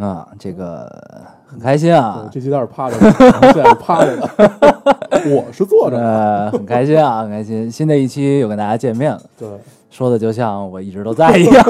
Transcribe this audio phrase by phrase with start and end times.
[0.00, 0.90] 啊，这个
[1.46, 3.10] 很开心啊，这期有点趴着的，
[3.52, 4.30] 现在是趴着的，
[5.34, 7.70] 我是坐着的，呃，很开心啊，很开心。
[7.70, 9.48] 新的一期又跟大家见面了，对，
[9.90, 11.64] 说的就像我一直都在一样。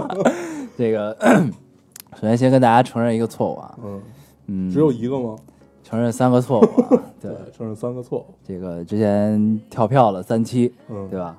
[0.78, 1.14] 这个，
[2.18, 4.02] 首先先跟大家承认一个错误啊，嗯，
[4.46, 5.36] 嗯，只有一个吗？
[5.84, 7.02] 承认三个错误啊。
[7.20, 11.36] 对，承认三个错误，这个之前跳票了三期，嗯，对吧？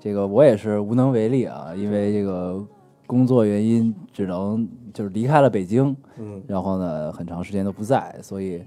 [0.00, 2.62] 这个我也是无能为力啊，因为这个
[3.06, 8.62] 工作原因，只能就是离开了北京，嗯，然后呢，很长时间都不在，所以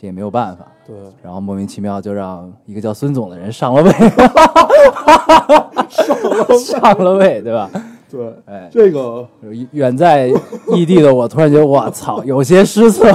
[0.00, 0.64] 这也没有办法。
[0.86, 3.90] 对，然后莫名其妙就让一个叫孙总的人上了位，
[6.56, 7.70] 上了位，对吧？
[8.10, 9.28] 对，哎，这个。
[9.72, 10.32] 远在
[10.74, 13.06] 异地的我突然觉得，我操， 有些失策，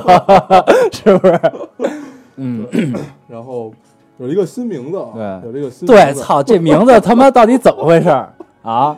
[0.93, 1.41] 是不是？
[2.35, 2.67] 嗯，
[3.27, 3.73] 然后
[4.19, 5.49] 有一个新名字啊，对。
[5.49, 8.09] 有这个新对，名字，操，这名字他妈到底怎么回事
[8.61, 8.95] 啊？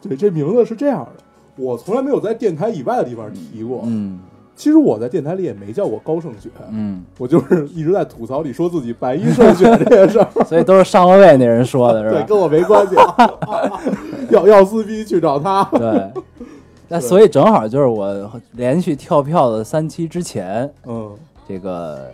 [0.00, 1.22] 对，这名字是这样的，
[1.56, 4.20] 我从来没有在电台以外的地方提过，嗯
[4.56, 12.94] 其实我在电台里也没叫过高胜雪，嗯，我就是一直在吐槽里说自己白衣胜雪 这件事儿，所以都是上了位那人说的是吧对，跟我没关系，
[14.30, 16.08] 要要撕逼去找他，对。
[16.86, 21.10] 那所以正好就是我连续跳票的三期之前，嗯。
[21.48, 22.08] 这个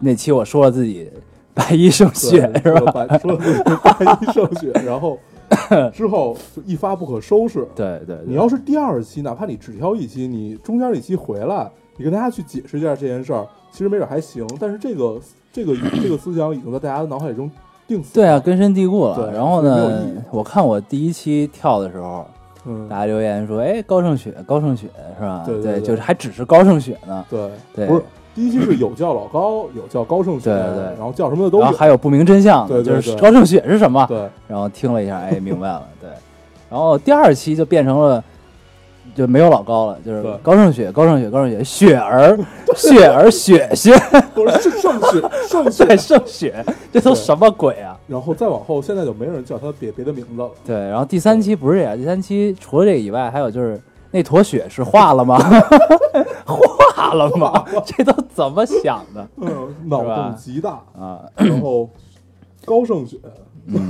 [0.00, 1.08] 那期我说了自己
[1.54, 3.06] 白衣胜雪是吧？
[3.06, 5.18] 白说白衣胜雪，然后
[5.92, 7.66] 之后就一发不可收拾。
[7.74, 14.46] 对对，对你要是第二期，哪怕你只挑一期，你中间一期回来，你跟大家去解释一下这件事儿，其实没准还行。
[14.58, 15.20] 但是这个
[15.52, 17.50] 这个这个思想已经在大家的脑海中
[17.86, 18.14] 定死。
[18.14, 19.14] 对啊，，根深蒂固了。
[19.16, 22.26] 对然后呢我看我第一期跳的时候，
[22.66, 24.88] 嗯，大家留言说：“哎，高胜雪，高胜雪
[25.18, 27.24] 是吧？”对对对就是还只是高胜雪呢。
[27.28, 28.02] 对对不是
[28.34, 31.64] 第一期是有叫老高， 有叫高胜雪，对对然后叫什么的都有。
[31.64, 34.04] 然后还有不明真相，对对对就是高胜雪是什么？
[34.08, 35.82] 对然后听了一下，哎，明白了。
[36.00, 36.10] 对，
[36.70, 38.22] 然后第二期就变成了。
[39.14, 42.36] 就没有老高了，就是高胜雪，高胜雪，高胜雪，雪儿，
[42.74, 43.92] 雪儿，雪雪，
[44.34, 45.96] 不是是胜雪胜雪对，。
[45.96, 47.96] 胜雪，这都什么鬼啊？
[48.08, 50.50] 然后再往后，现在就没人叫他别别的名字了。
[50.66, 53.80] 对，然后第三期不是这样，第三期除了这个以外，还有就是
[54.10, 55.38] 那坨雪是化了吗？
[57.16, 57.64] 化了吗？
[57.86, 60.82] 这都怎么想的嗯，脑洞极大。
[60.98, 61.24] 啊？
[61.36, 61.88] 然后
[62.64, 63.18] 高胜雪，
[63.66, 63.88] 嗯，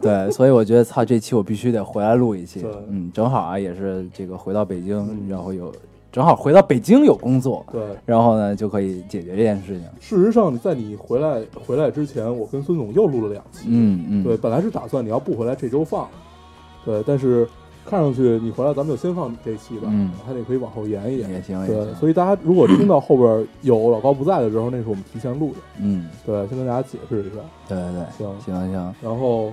[0.00, 2.64] 对，所以我觉得操，这期我必须得回来录一期。
[2.88, 5.72] 嗯，正好啊，也是这个回到北京，然后有
[6.10, 9.88] 正好回到北京有工作，对，然后呢就可以解决这件事情。
[10.00, 13.66] 事实上，在你回来回来之前，我跟孙总又录了两期。
[13.68, 16.08] 嗯嗯，对，本来是打算你要不回来这周放，
[16.84, 17.48] 对，但是
[17.84, 21.30] 看上去你回来，咱们就先放你这期吧，嗯还得可以往后延一延。
[21.30, 21.94] 也行也对，行。
[21.96, 25.58] 所以大家如果听到后边有老高不在的时候，那是我们提前录的。
[25.80, 27.36] 嗯，对，先跟大家解释一下。
[27.68, 28.94] 对对对，行，行行。
[29.02, 29.52] 然后，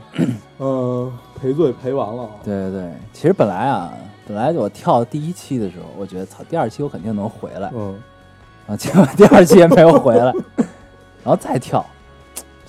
[0.60, 2.30] 嗯、 赔罪赔完了。
[2.44, 3.94] 对对对，其实本来啊，
[4.28, 7.96] 本来我跳第一期的时候，我觉得操，第二期我肯定能回来，嗯，
[8.68, 10.26] 啊，结果第二期也没有回来，
[11.24, 11.86] 然后再跳，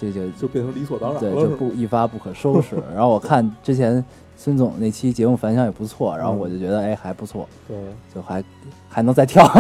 [0.01, 2.77] 这就就变成理所当然了对，就是不一发不可收拾。
[2.95, 4.03] 然后我看之前
[4.37, 7.77] 孙总那期节目反响也不错，然后我就觉得哎还不错，对，
[8.15, 8.43] 就还
[8.89, 9.45] 还能再跳。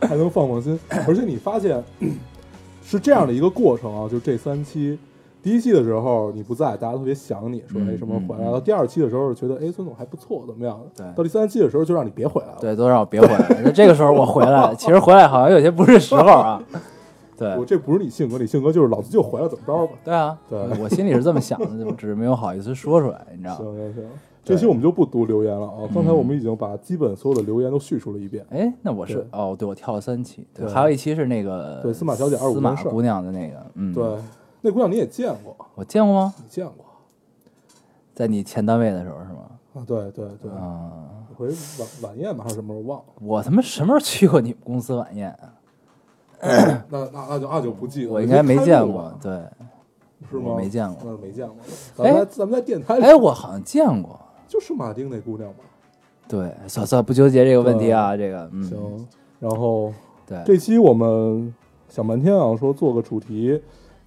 [0.00, 0.78] 还能放放心。
[1.06, 1.82] 而且你发现
[2.84, 4.98] 是这样的一个过程啊，就这三期，
[5.42, 8.60] 第一期的时候你不在，大家特别想你，说嗯哎什么回来了。
[8.60, 10.80] 第二期的时候觉得哎孙总还不错，怎么样？
[10.96, 12.58] 对到第三期的时候就让你别回来了。
[12.60, 13.62] 对，都让我别回来。
[13.64, 16.62] 那这个时候我回来，其实回来好像有些不是时候啊。
[17.36, 19.92] 对我这不是你性格，你性格就是老子就回来怎么着吧。
[20.04, 23.58] 对啊，对我心里是这么想的，就只是没有好意思说出来，你知道吗？
[23.58, 24.04] 行行行，
[24.44, 25.88] 这期我们就不读留言了啊。
[25.92, 28.44] 刚才我们已经把基本所有的留言都叙述了一遍。
[28.50, 34.04] 哎，那我是哦，对，我跳了三期，还有一期是那个对司马小姐25司马姑娘的那个，嗯，对，，
[34.60, 36.34] 那姑娘你也见过，我见过吗？
[36.36, 36.84] 你见过
[38.14, 39.40] 在你前单位的时候是吗？
[39.74, 39.82] 啊？
[39.84, 40.92] 对对对，啊，
[41.34, 43.04] 回晚晚宴吧还是什么时候忘了？
[43.20, 45.52] 我他妈什么时候去过你们公司晚宴啊？
[46.90, 49.32] 那那那就那就不记我应该没见过对，
[50.30, 50.54] 是吗？
[50.56, 51.56] 没见过那没见过。
[51.94, 55.58] 咱们在咱们在电台里，哎，我好像见过，就是马丁那姑娘吧。
[56.26, 59.08] 对，算算不纠结这个问题啊，这个，嗯，行，
[59.40, 59.92] 然后
[60.26, 61.52] 对，这期我们
[61.88, 63.60] 想半天啊，说做个主题，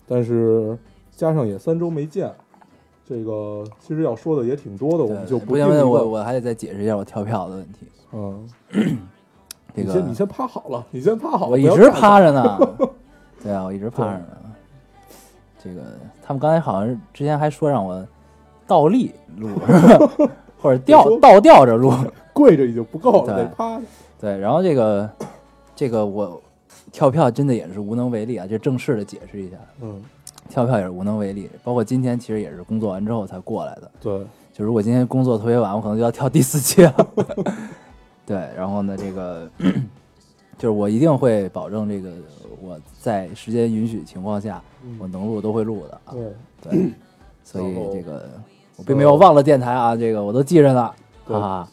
[0.08, 0.78] 但是
[1.16, 2.32] 加上也三周没见，
[3.08, 7.88] 这个其实要说的也挺多的，我们就不我我还得再解释一下我跳票的问题。
[8.14, 8.50] 嗯，
[9.78, 12.60] 这个你先你先趴好了，你先趴好了，我一直趴着呢。
[13.44, 14.28] 对啊，我一直趴着呢。
[15.64, 15.82] 这个
[16.24, 18.06] 他们刚才好像之前还说让我
[18.66, 20.12] 倒立录，是 吧
[20.60, 21.94] 或者吊倒吊着录。
[22.34, 23.84] 跪着已经不够了，对得趴着。
[24.20, 25.10] 对，然后这个
[25.76, 26.40] 这个我
[26.92, 30.00] 跳票真的也是无能为力啊，就正式的解释一下，嗯，
[30.48, 31.50] 跳票也是无能为力。
[31.64, 33.92] 包括今天其实也是工作完之后才过来的。
[34.00, 34.24] 对，
[34.54, 37.08] 就如果今天工作特别晚，我可能就要跳第四期了。
[38.28, 39.50] 对，然后呢，这个
[40.58, 42.12] 就是我一定会保证这个
[42.62, 44.62] 我在时间允许情况下，
[45.00, 46.12] 我嗯，能录都会录的啊。
[46.12, 46.92] 对，对，
[47.44, 48.30] 所以这个
[48.76, 50.92] 我并没有忘了电台啊，这个我都记着呢。
[51.26, 51.68] 对哈哈，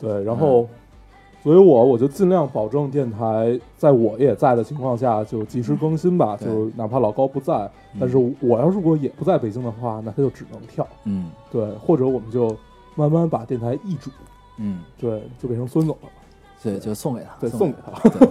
[0.00, 0.68] 对，然后，
[1.42, 7.70] 所以我我就尽量保证电台在我也在的情况下就及时更新吧，对就哪怕老高不在，
[8.00, 12.56] 但是我要如果也不在北京的话，那他就只能跳，嗯对，或者我们就
[12.96, 14.10] 慢慢把电台易主，
[14.58, 16.08] 嗯，对，就变成孙总了，
[16.62, 17.76] 对，就送给他，对，送送给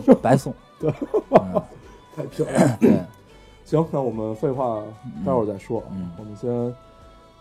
[0.06, 0.54] 他，白送。
[0.80, 0.92] 对
[1.32, 1.62] 嗯，
[2.16, 2.78] 太漂亮。
[2.80, 3.00] 对，
[3.64, 4.84] 行，那我们废话
[5.26, 6.76] 待会儿再说，嗯我们先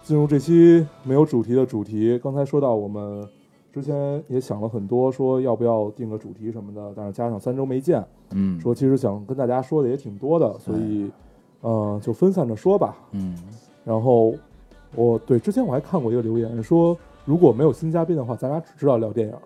[0.02, 2.19] 进入这期没有主题的主题。
[2.23, 3.26] 刚才说到我们
[3.73, 11.11] 之前也想了很多，说要不要定个主题什么的，但是加上三周没见，嗯，说其实想跟大家说的也挺多的，所以
[11.62, 12.96] 嗯、呃就分散着说吧。
[13.12, 13.37] 嗯
[13.84, 14.34] 然后
[14.94, 19.40] 我对之前我还看过一个留言说，如果没有新嘉宾的话，咱俩只知道聊电影了。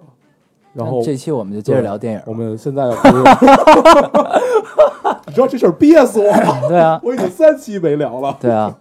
[0.73, 2.20] 然后这期我们就接着聊电影。
[2.26, 2.90] 我们现在要
[5.26, 8.37] 你知道这事儿憋死我了， 对啊，我已经三期没聊了。
[8.40, 8.76] 对啊，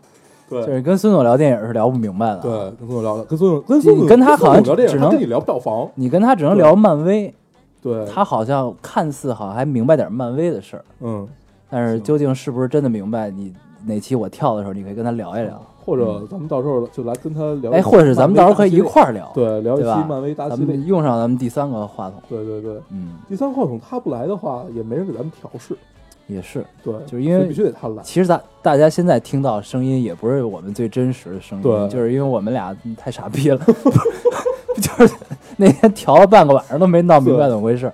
[0.50, 2.40] 对，就是跟孙总聊电影是聊不明白的。
[2.40, 7.34] 对，，跟孙总聊的，跟孙总跟孙总你跟他好像只能跟你聊票房，你跟他只能聊漫威，
[7.82, 11.28] 对，他好像看似好像还明白点漫威的事儿，嗯，
[11.70, 13.30] 但是究竟是不是真的明白？
[13.30, 13.54] 你
[13.86, 15.62] 哪期我跳的时候，你可以跟他聊一聊。
[15.86, 20.66] 或者咱们到时候就来跟他聊，哎，或者是咱们到时候可以一块儿聊，对聊一期漫威大系列。
[20.66, 22.20] 咱们，用上咱们第三个话筒。
[22.28, 25.78] 对对对，嗯，第三个话筒他不来的话，也没人给咱们调试，
[26.26, 31.88] 也是，对，就是因为必须得他来，其实大大家现在听到声音也不是我们最真实的声音，对。
[31.90, 33.60] 就是因为我们俩太傻逼了，
[34.82, 35.14] 就是
[35.56, 37.92] 那天调了半个晚上都没闹明白怎么回事。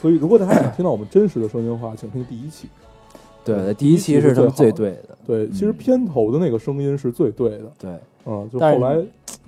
[0.00, 2.68] 所以如果大家想听到我们真实的声音的话，请听第一期。
[3.44, 8.96] 对，对第一期是他们最对的，对，其实嗯片头的那个声音是最对的，对嗯，就后来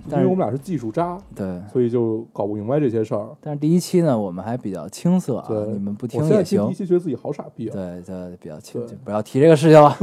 [0.09, 1.61] 因为我们俩是技术渣，对。
[1.71, 3.29] 所以就搞不明白这些事儿。
[3.39, 6.75] 但是第一期呢，我们还比较青涩啊，对，你们不听也行听第一。
[6.75, 7.73] 期觉得自己好傻逼啊。
[7.73, 9.95] 对对，比较轻，对就不要提这个事情了。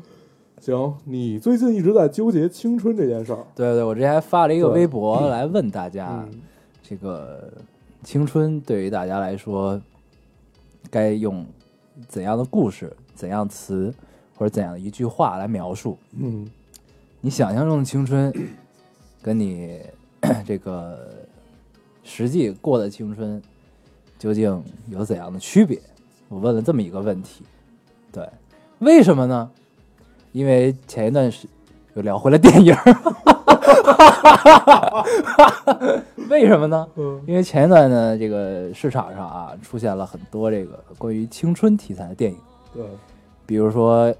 [0.60, 6.40] 行，你最近一直在纠结青春这件事儿，对对，我之前还发了一个微博来问大家，嗯，
[6.82, 7.52] 这个
[8.02, 9.78] 青春对于大家来说，
[10.88, 11.44] 该用
[12.08, 13.94] 怎样的故事、怎样词
[14.36, 15.96] 或者怎样的一句话来描述？
[16.18, 16.48] 嗯，
[17.20, 18.32] 你想象中的青春，
[19.22, 19.80] 跟你
[20.44, 21.08] 这个
[22.02, 23.40] 实际过的青春，
[24.18, 25.80] 究竟有怎样的区别？
[26.28, 27.44] 我问了这么一个问题。
[28.10, 28.28] 对，
[28.78, 29.50] 为什么呢？
[30.32, 31.46] 因为前一段时
[31.94, 32.82] 又聊回了电影儿，
[36.28, 36.88] 为什么呢？
[36.96, 42.38] 嗯因为前一段呢，这个市场上啊出现了很多这个关于青春题材的电影，
[42.74, 42.84] 对。
[43.46, 44.14] 比如说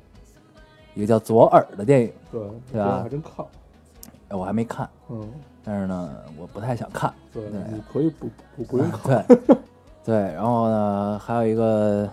[0.95, 2.41] 一个叫《左耳》的电影，对，
[2.73, 3.01] 对吧？
[3.03, 3.45] 还真看，
[4.29, 5.29] 哎我还没看，嗯，
[5.65, 7.13] 但是呢，我不太想看。
[7.33, 7.61] 对，对。
[7.73, 9.57] 你可以不不不用看， 对。
[10.05, 12.09] 对，然后呢，还有一个，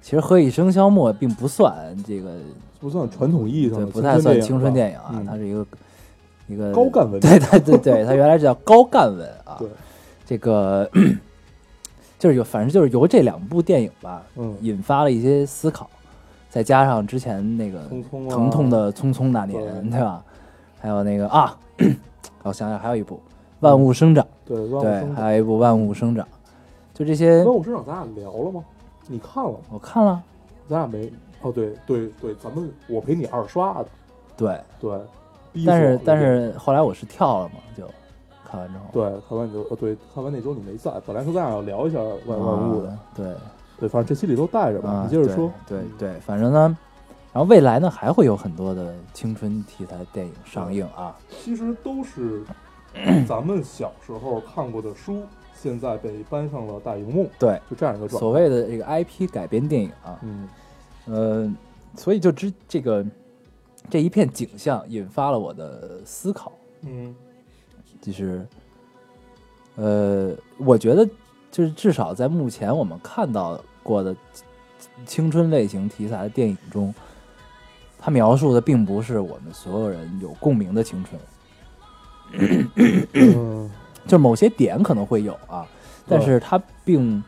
[0.00, 2.36] 其实《何以笙箫默》并不算这个，
[2.80, 5.26] 不算传统意义上对，的不太算青青春电影啊，嗯。
[5.26, 5.66] 它是一个
[6.48, 9.56] 一个高干文，对对对对，它原来是叫高干文啊。
[9.58, 9.68] 对，
[10.24, 10.90] 这个
[12.18, 15.88] 就是有，反正就是由这两部电影吧，嗯，引发了一些思考，
[16.50, 17.80] 再加上之前那个
[18.28, 19.90] 疼痛的《匆匆那年》，对。
[19.90, 20.24] 对吧？
[20.80, 21.56] 还有那个啊，
[22.44, 23.14] 我想想，还有一部
[23.60, 26.24] 《万物生长》，对，万物对，生长，还有一部《万物生长》，
[26.94, 28.64] 就这些万物生长咱俩聊了吗？
[29.06, 29.58] 你看了吗？
[29.70, 30.22] 我看了，
[30.68, 31.10] 咱俩没，
[31.42, 33.86] 哦，对对对，咱们我陪你二刷的，
[34.36, 34.98] 对，对，
[35.52, 37.84] 逼但是但是后来我是跳了嘛，就
[38.50, 43.34] 看完之后，对，看完你就，呃，对，看完那周你没在，本来说咱俩要聊一下万万物的，啊对。
[43.80, 46.76] 对，反正这期里都带着吧，啊，你接着说，对对对，反正呢，
[47.32, 52.42] 然后未来呢还会有很多的青春题材电影上映啊，其实都是
[53.28, 55.22] 咱们小时候看过的书，
[55.54, 58.18] 现在被搬上了大荧幕，对，就这样一个状态。
[58.18, 60.48] 所谓的这个 IP 改编电影啊，嗯，
[61.06, 61.54] 呃，
[61.94, 63.06] 所以就之这个
[63.88, 66.50] 这一片景象引发了我的思考，
[66.82, 67.14] 嗯
[68.00, 68.46] 就是
[69.76, 71.08] 呃，我觉得
[71.50, 74.14] 就是至少在目前我们看到过的
[75.06, 76.94] 青春类型题材的电影中，
[77.98, 82.68] 它描述的并不是我们所有人有共鸣的青春，
[83.14, 83.70] 嗯
[84.06, 85.66] 就某些点可能会有啊，
[86.06, 87.22] 但是它并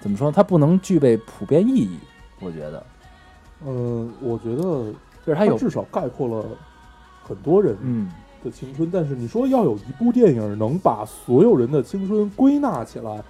[0.00, 0.30] 怎么说？
[0.30, 1.98] 它不能具备普遍意义。
[2.40, 2.86] 我觉得，
[3.66, 4.62] 嗯，我觉得
[5.24, 6.46] 就是它有至少概括了
[7.22, 8.10] 很多人嗯，
[8.42, 13.22] 的青春，但是你说要有一部电影能把所有人的青春归纳起来，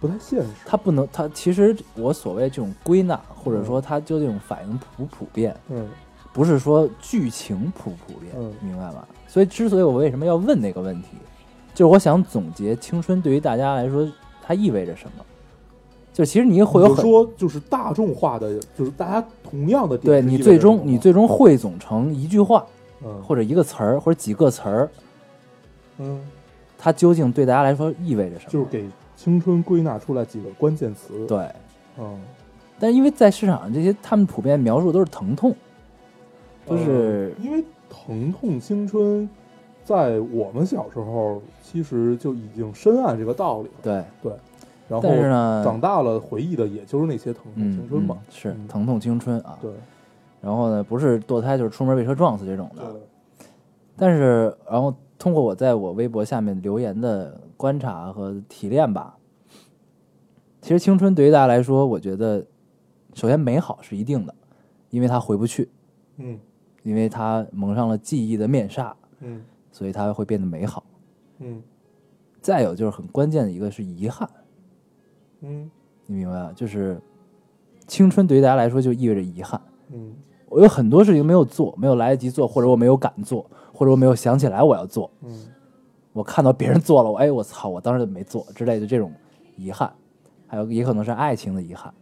[0.00, 0.48] 不太现实。
[0.64, 5.86] 它不能，它其实我所谓这种归纳，或者说它究竟反应普不普遍，嗯
[6.32, 9.06] 不是说剧情普不普遍，嗯明白吧？
[9.28, 11.08] 所以，之所以我为什么要问那个问题，
[11.74, 14.06] 就是我想总结青春对于大家来说
[14.42, 15.24] 它意味着什么。
[16.12, 22.64] 就其实你会有很说就是大众化的，就是大家同样的点对你最终你最终汇总成一句话
[23.04, 24.90] 嗯或者一个词儿或者几个词儿，
[25.98, 26.20] 嗯，
[26.78, 28.50] 它究竟对大家来说意味着什么？
[28.50, 31.48] 就是给青春归纳出来几个关键词。，对，
[31.98, 32.18] 嗯，
[32.78, 35.54] 但是因为在市场上这些他们普遍描述都是疼痛，
[36.68, 39.28] 就是呃因为疼痛青春，
[39.84, 43.74] 在我们小时候其实就已经深谙这个道理了。
[43.82, 44.32] 对，对，
[44.88, 48.16] 然后呢，长大了回忆的也就是那些疼痛嗯青春嘛。
[48.18, 49.58] 嗯是嗯疼痛青春啊。
[49.62, 49.70] 对
[50.44, 53.00] 然后呢，不是堕胎就是出门被车撞死这种的。
[53.96, 59.16] 但是，然后通过我在我微博下面留言的观察和提炼吧，
[60.60, 62.44] 其实青春对于大家来说，我觉得
[63.14, 64.34] 首先美好是一定的，
[64.90, 65.70] 因为它回不去，
[66.18, 66.38] 嗯
[66.82, 70.84] 因为它蒙上了记忆的面纱，嗯所以它会变得美好。
[71.38, 71.62] 嗯
[72.42, 74.28] 再有就是很关键的一个是遗憾，
[75.40, 75.70] 嗯
[76.04, 76.52] 你明白吧？
[76.54, 77.00] 就是
[77.86, 79.58] 青春对于大家来说就意味着遗憾。
[79.90, 80.14] 嗯
[80.48, 85.10] 我有很多事情没有做，没有来得及做，或者我没有敢做，或者我没有想起来我要做。
[85.22, 85.48] 嗯
[86.12, 89.12] 我看到别人做了，我哎我操，我当时没做之类的这种
[89.56, 89.92] 遗憾，
[90.46, 91.92] 还有也可能是爱情的遗憾，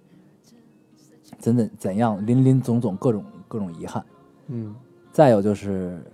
[1.38, 4.04] 怎怎怎样林林总总各种各种遗憾。
[4.48, 4.74] 嗯
[5.10, 6.04] 再有就是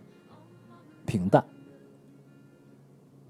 [1.06, 1.42] 平淡，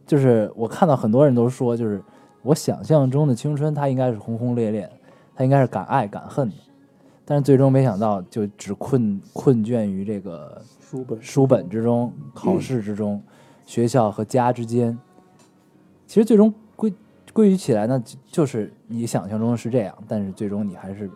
[0.07, 2.03] 就是我看到很多人都说，就是
[2.43, 4.93] 我想象中的青春，它应该是轰轰烈烈的，
[5.35, 6.57] 它应该是敢爱敢恨的，
[7.31, 11.23] 但是最终没想到就只困困倦于这个书本。
[11.23, 13.23] 书本之中、考试之中、
[13.67, 14.99] 学校和家之间。
[16.07, 16.91] 其实最终归
[17.35, 21.11] 归于起来呢，就就是你想象中是这样，但是最终你还是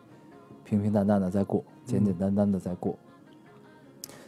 [0.65, 2.95] 平平淡淡的在过，简简单单的在过。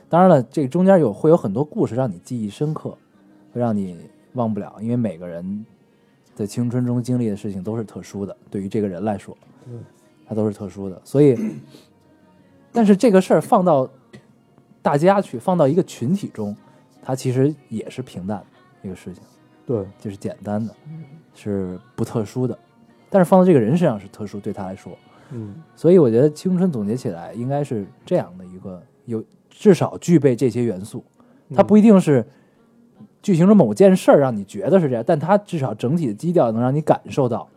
[0.08, 2.96] 当然了，这个中间有会有很多故事让你记忆深刻，
[3.52, 3.98] 会让你
[4.32, 5.66] 忘不了，因为每个人
[6.34, 9.36] 的青春中经历的事情都是特殊的，对于这个人来说，
[9.66, 9.84] 嗯
[10.26, 11.00] 它都是特殊的。
[11.04, 11.36] 所以，
[12.72, 13.88] 但是这个事儿放到
[14.82, 16.56] 大家去，放到一个群体中，
[17.02, 19.22] 它其实也是平淡的一个事情，
[19.66, 20.74] 对就是简单的，
[21.34, 22.58] 是不特殊的。
[23.10, 24.92] 但是放到这个人身上是特殊，对他来说，
[25.30, 31.04] 嗯所以我觉得青春总结起来应该是这样的一个，有至少具备这些元素。
[31.54, 32.26] 它不一定是
[33.22, 37.48] 剧情中某件事儿让你觉得是这样，但它至少整体的基调能让你感受到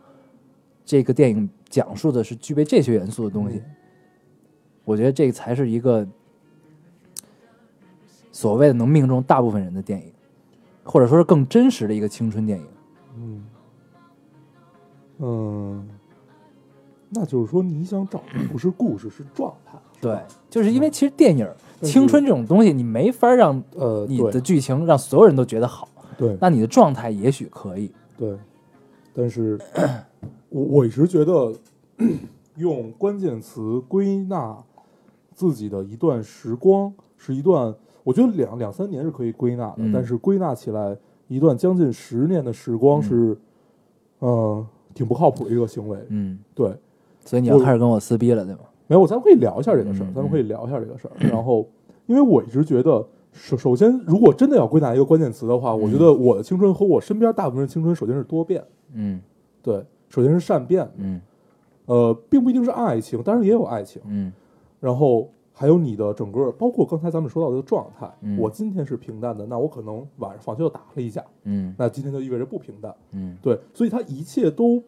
[0.88, 3.62] 这个电影讲述的是具备这些元素的东西。
[4.86, 6.08] 我觉得这个才是一个
[8.32, 10.10] 所谓的能命中大部分人的电影，
[10.82, 12.66] 或者说是更真实的一个青春电影。
[13.18, 13.46] 嗯
[15.18, 15.88] 嗯，
[17.10, 19.78] 那就是说你想找的不是故事，是状态。
[20.00, 20.18] 对，
[20.48, 21.46] 就是因为其实电影
[21.82, 27.92] 青春这种东西，你没法让呃，你的剧情让所有人都觉得好，对那你的状态也许可以。
[28.16, 28.38] 对，
[29.18, 29.58] 但是
[30.48, 31.52] 我我一直觉得
[32.56, 34.56] 用关键词归纳
[35.34, 40.96] 自己的一段时光，是一段我觉得两两三年是可以归纳的，嗯但是归纳起来
[41.26, 43.38] 一段将近十年的时光嗯是，
[44.20, 45.98] 呃，挺不靠谱的一个行为。
[46.10, 46.72] 嗯，对，
[47.24, 48.60] 所以你要我开始跟我撕逼了，对吗？
[48.86, 51.12] 没有，咱们可以聊一下这个事儿，嗯咱们可以聊一下这个事儿。
[51.18, 51.66] 然后，
[52.06, 53.04] 因为我一直觉得，
[53.38, 59.20] 首首先，如果真的要归纳一个关键词的话，我觉得我的青春和我身边大部分人青春，首先是多变，嗯。
[59.62, 61.20] 对，首先是善变，嗯。
[61.86, 64.02] 呃，并不一定是爱情，当然也有爱情。
[64.06, 64.32] 嗯。
[64.80, 68.36] 然后还有你的整个，包括刚才咱们说到的状态，嗯。
[68.38, 71.74] 我今天是平淡的，那我可能晚上放学就打了一架，嗯。
[71.78, 72.94] 那今天就意味着不平淡。
[73.12, 73.36] 嗯。
[73.40, 74.82] 对，所以它一切都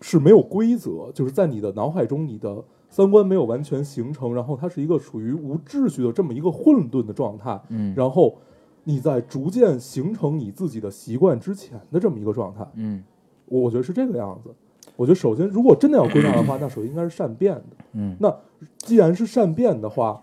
[0.00, 2.62] 是没有规则，就是在你的脑海中，你的
[2.92, 8.36] 三观没有完全形成，然后它是一个属于无秩序的这么一个混沌的状态，嗯然后
[8.84, 13.02] 你在逐渐形成你自己的习惯之前的这么一个状态，嗯
[13.46, 14.50] 我我觉得是这个样子。
[14.94, 17.64] 我觉得首先，如果真的要归纳的话， 那首先应该是善变的。
[17.94, 18.36] 嗯，那
[18.76, 20.22] 既然是善变的话，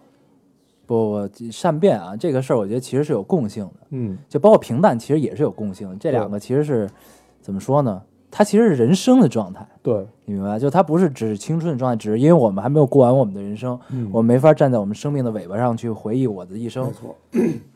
[0.85, 5.95] 不不，善变啊，这个事儿我觉得其实是有共性的，嗯就包括平淡，其实也是有共性的。
[5.95, 6.87] 这两个其实是
[7.41, 8.01] 怎么说呢？
[8.31, 10.59] 它其实是人生的状态，对，你明白吧？
[10.59, 16.93] 就它不是只是青春的状态，只是因为我们还没有过完我们的人生，嗯我们没法站在我们生命的尾巴上去回忆我的一没生。
[16.93, 17.15] 错，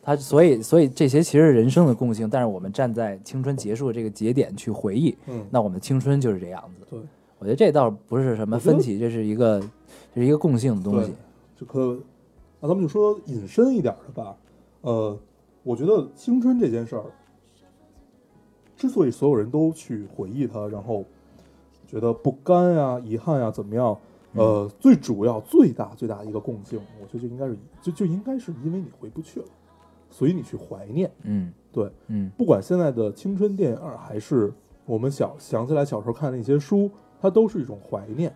[0.01, 6.85] 它所以所以这些其实是人生的共性，但是我们站在青春结束这个节点去回忆，嗯，那我们的青春就是这样子。
[6.89, 6.99] 对，
[7.39, 9.59] 我觉得这倒不是什么分歧，这是一个
[10.13, 11.15] 这是一个共性的东西对。
[11.59, 11.97] 就可，
[12.59, 14.35] 那咱们就说引申一点的吧。
[14.81, 15.17] 呃，
[15.63, 17.03] 我觉得青春这件事儿，
[18.83, 21.05] 之所以所有人都去回忆它，然后
[21.87, 23.97] 觉得不甘呀、遗憾呀怎么样，
[24.33, 29.45] 呃，最主要、最大、最大的一个共性，我觉得就应该是就就应该是因为你回不去了，
[30.09, 31.09] 所以你去怀念。
[31.21, 34.53] 嗯对，嗯不管现在的青春电影儿，还是
[34.85, 38.35] 我们小想起来小时候看的那些书，它都是一种怀念。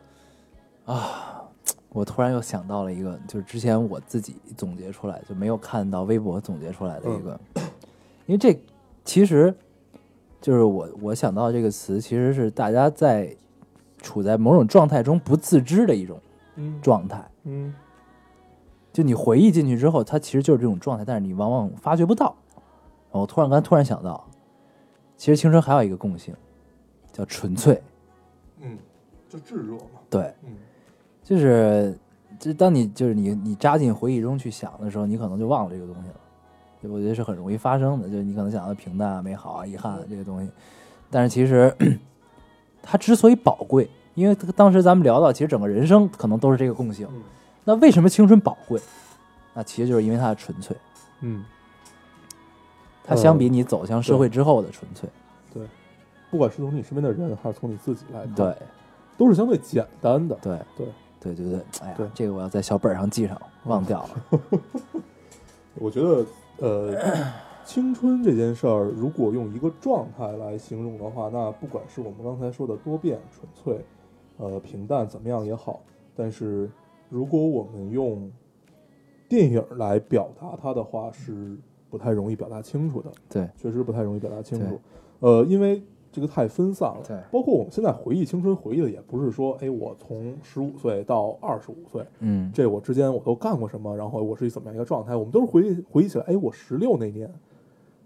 [0.86, 1.44] 啊
[1.89, 7.38] 我突然又想到了一个，就是之前我自己总结出来，就没有看到微博总结出来的一个，
[8.27, 8.58] 因为这
[9.04, 9.54] 其实
[10.39, 13.36] 就是我我想到这个词，其实是大家在
[14.01, 16.20] 处在某种状态中不自知的一种
[16.56, 17.24] 嗯状态。
[17.44, 17.74] 嗯
[18.94, 22.36] 就你回忆进去之后，它其实就是这种状态，但是你往往发觉不到。
[23.12, 24.27] 我突然刚才突然想到，
[25.15, 26.36] 其实青春还有一个共性，
[27.12, 27.82] 叫纯粹。
[28.60, 28.77] 嗯，
[29.29, 30.00] 就炙热嘛。
[30.10, 30.51] 对，嗯
[31.24, 31.98] 就是，
[32.39, 36.15] 就当你就是你你扎进回忆中去想的时候，你可能就忘了这个东西了。
[36.81, 40.50] 就我觉得是很容易发生的，就是你可能想到平淡啊、美好啊、遗憾啊这些东西，
[41.10, 41.75] 但是其实
[42.81, 47.07] 它之所以宝贵，因为当时咱们聊到，其实整个人生可能都是这个共性。
[47.12, 47.22] 嗯
[47.69, 48.79] 那为什么青春宝贵？
[49.53, 50.74] 那其实就是因为它的纯粹，
[51.19, 51.43] 嗯，
[53.03, 55.10] 它相比你走向社会之后的纯粹。
[55.53, 55.67] 对
[56.31, 58.55] 不管是从你身边的人，还是从你自己来看，对，
[59.17, 60.38] 都是相对简单的。
[60.41, 60.88] 对对
[61.19, 64.39] 对对对，哎呀对，这个我要在小本上记上，忘掉了。
[65.75, 66.25] 我觉得，
[66.60, 66.96] 呃，
[67.64, 73.86] 青春这件事儿，如果用一个状态来形容的话，那不管是我们刚才说的多变、纯粹，
[74.38, 75.82] 呃，平淡怎么样也好，
[76.16, 76.70] 但是
[77.10, 78.32] 如果我们用
[79.30, 81.58] 电影来表达它的话，是
[81.90, 83.12] 不太容易表达清楚的。
[83.30, 84.80] 对，确实不太容易表达清楚。
[85.20, 85.82] 呃，因为
[86.18, 86.98] 这个太分散了。
[87.08, 97.32] 对包括我们现在回忆青春，回忆的也不是说，哎，我从十五岁到二十五岁，嗯，这我之间我都干过什么，然后我是一怎么样一个状态，我们都是回忆回忆起来，哎，我十六那年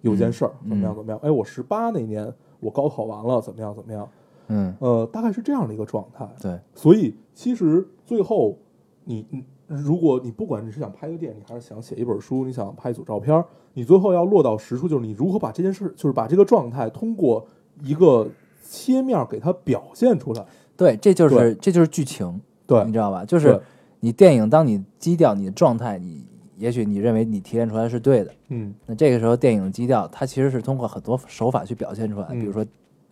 [0.01, 4.09] 有件事儿、嗯怎么样怎么样，哎，我十八那年我高考完了怎么样怎么样，
[4.47, 6.27] 嗯，呃，大概是这样的一个状态。
[6.41, 8.57] 对，所以其实最后
[9.05, 17.45] 你，你如果你不管你是想拍个电影，你还是想写一本书，你想拍一组照片儿，你最后要落到实处，就是你如何把这件事，就是把这个状态通过
[17.83, 18.29] 一个
[18.63, 20.45] 切面给它表现出来。
[20.77, 22.83] 对，这就是这就是剧情，对。
[22.85, 23.23] 你知道吧？
[23.23, 23.61] 就是
[23.99, 26.25] 你电影，当你基调、你的状态，你
[26.57, 28.73] 也许你认为你提炼出来是对的，嗯。
[28.85, 32.39] 那这个时候电影的基调，它其实是通过很多手法去表现出来，嗯。
[32.39, 32.65] 比如说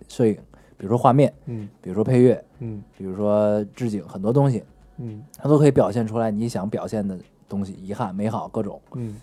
[0.07, 0.33] 摄影，
[0.77, 1.69] 比如说画面，嗯。
[1.81, 2.81] 比如说配乐，嗯。
[2.97, 4.63] 比如说置景，很多东西
[4.97, 5.23] 嗯。
[5.37, 8.81] 它都可以表现出来你想表现的东西，遗憾、美好各种。
[8.93, 9.15] 嗯。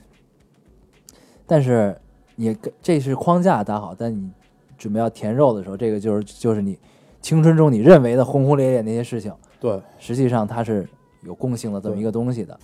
[1.47, 1.97] 但是
[2.37, 4.31] 你这是框架打好，但你
[4.77, 6.79] 准备要填肉的时候，这个就是就是你
[7.21, 10.89] 青春中你认为的轰轰烈烈那些事情，对，实际上它是
[11.23, 12.59] 有共性的这么一个东西的，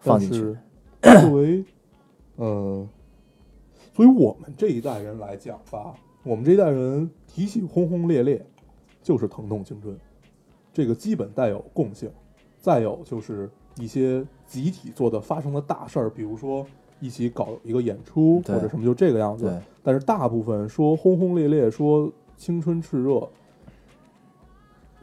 [0.00, 0.56] 放进去。
[1.22, 1.64] 作为
[2.36, 2.86] 呃，
[3.94, 8.44] 作为我们这一代人来讲吧，我们这一代人提起轰轰烈烈，
[9.02, 9.96] 就是疼痛青春，
[10.72, 12.10] 这个基本带有共性。
[12.60, 16.66] 再有就是一些集体做的发生的大事儿，比如说
[17.00, 19.60] 一起搞一个演出或者什么，就这个样子。
[19.82, 23.28] 但是大部分说轰轰烈烈，说青春炽热，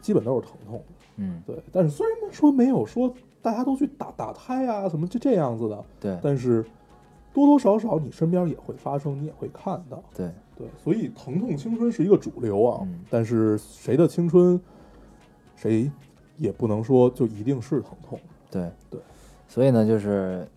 [0.00, 0.82] 基本都是疼痛。
[1.16, 6.18] 嗯，对，但是虽然说没有说大家都去打打胎啊什么就这样子的，对。
[6.22, 6.64] 但是
[7.32, 10.02] 多多少少你身边也会发生，你也会看到。
[10.14, 10.30] 对。
[10.58, 13.00] 对，所以疼痛青春是一个主流啊，嗯。
[13.10, 14.60] 但是谁的青春，
[15.54, 15.90] 谁
[16.36, 18.18] 也不能说就一定是疼痛。
[18.50, 18.70] 对。
[18.90, 19.00] 对，
[19.48, 20.48] 所以呢，就是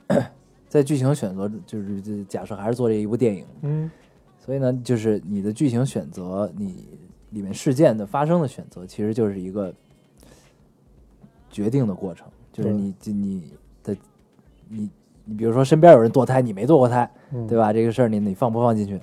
[0.70, 3.92] 在剧情选择，就是这假设还是做这一部电影，嗯
[4.40, 6.88] 所以呢，就是你的剧情选择，你
[7.32, 9.74] 里面事件的发生的选择，其实就是一个
[11.50, 13.52] 决定的过程，就是对你你
[13.84, 13.98] 的
[14.70, 14.90] 你
[15.26, 17.58] 你比如说身边有人堕胎，你没堕过胎，嗯，对？
[17.58, 17.74] 吧？
[17.74, 19.00] 这个事儿你你放不放进去，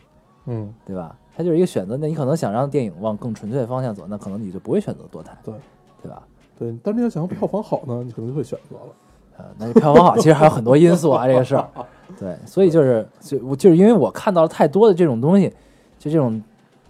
[0.46, 1.18] 嗯，对吧？
[1.36, 1.96] 它就是一个选择。
[1.96, 5.54] 那你可能想让电影往更纯粹的方向走，那可能你就不会选择堕胎，对
[6.02, 6.26] 对吧？
[6.58, 6.76] 对。
[6.82, 8.94] 但是你要想要票房好呢，你可能就会选择了。
[9.38, 11.68] 呃，那票房好，其实还有很多因素啊，这个事儿。
[12.18, 15.52] 对，所以就是就我就是因为我看到了太多的这种东西，
[15.98, 16.42] 就这种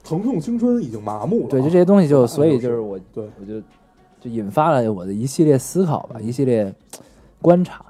[0.04, 3.60] 疼痛青春已经麻木了啊，对，就这些东西就，所以就就是是我对我就
[4.20, 6.72] 就引发了我的一系列思考吧，一系列
[7.42, 7.84] 观察。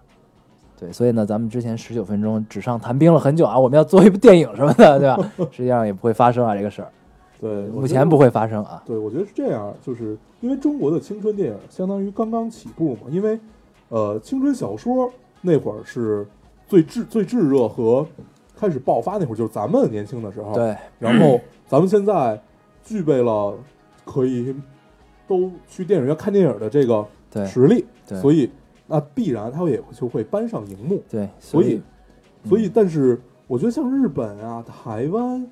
[0.78, 5.32] 对，所以呢，咱们之前十九分钟纸上谈兵了很久啊，我们要做一部电影什么的，对吧？
[5.50, 6.88] 实际上也不会发生啊这个事儿。
[7.40, 8.82] 对，目前不会发生啊。
[8.86, 13.38] 对，我觉得是这样，就是因为中国的青春电影相当于刚刚起步嘛，因为
[13.88, 16.26] 呃，青春小说那会儿是
[16.66, 18.06] 最炙最炙热和
[18.56, 20.54] 开始爆发那会儿，就是咱们年轻的时候。。
[20.54, 22.40] 对，然后咱们现在
[22.82, 23.54] 具备了
[24.04, 24.54] 可以
[25.28, 27.06] 都去电影院看电影的这个，
[27.46, 28.50] 实力，对所以
[28.86, 31.02] 那必然它也就会搬上荧幕。
[31.08, 31.80] 对，所以，
[32.44, 35.46] 所以，嗯但是我觉得像日本啊、台湾，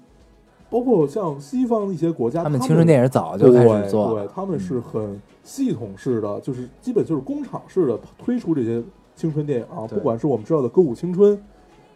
[0.75, 8.83] 包括像西方的一些国家，他们们青春电影早就开始做，对对，他们是很系统式的，就是基本就是工厂式的推出这些
[9.15, 11.41] 青春电影啊，不管是我们知道的歌舞青春，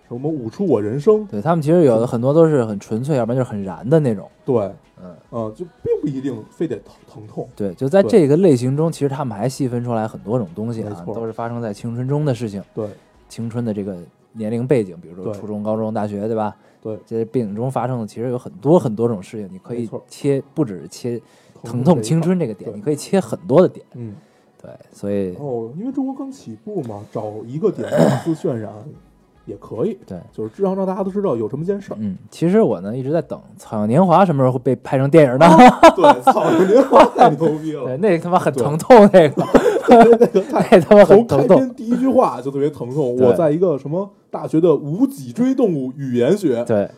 [0.07, 4.31] 什么舞出我人生，对他们其实有的很多都是很纯粹，要不然就是很燃的那种。
[4.45, 4.57] 对，
[5.03, 12.87] 嗯，呃，就并不一定非得疼疼痛，对，就在这个类型中，其实他们还细分出来很多种东西啊，都是发生在青春中的事情，对
[13.29, 13.97] 青春的这个
[14.35, 16.55] 年龄背景，比如说初中、高中、大学，对吧？
[16.81, 21.21] 对，这些电影中发生的其实有很多很多种事情，你可以切，不只是切
[21.65, 23.85] 疼痛青春这个点，你可以切很多的点。
[23.95, 24.15] 嗯，
[24.63, 28.73] 对，所以哦因为中国刚起步嘛，找一个点大肆渲染
[29.45, 31.97] 也可以，对，就是至少让大家都知道有这么件事儿。
[31.99, 35.49] 嗯，其实我呢一直在等《草样年华》什么时候会被拍成电影呢？
[35.97, 39.43] 对，草样，年华太牛逼了对，，那他妈很疼痛，那个
[40.51, 41.75] 太那他妈从开很疼痛篇。
[41.75, 43.17] 第一句话就特别疼痛。
[43.17, 46.91] 我在一个什么大学的无脊椎动物语言学，对，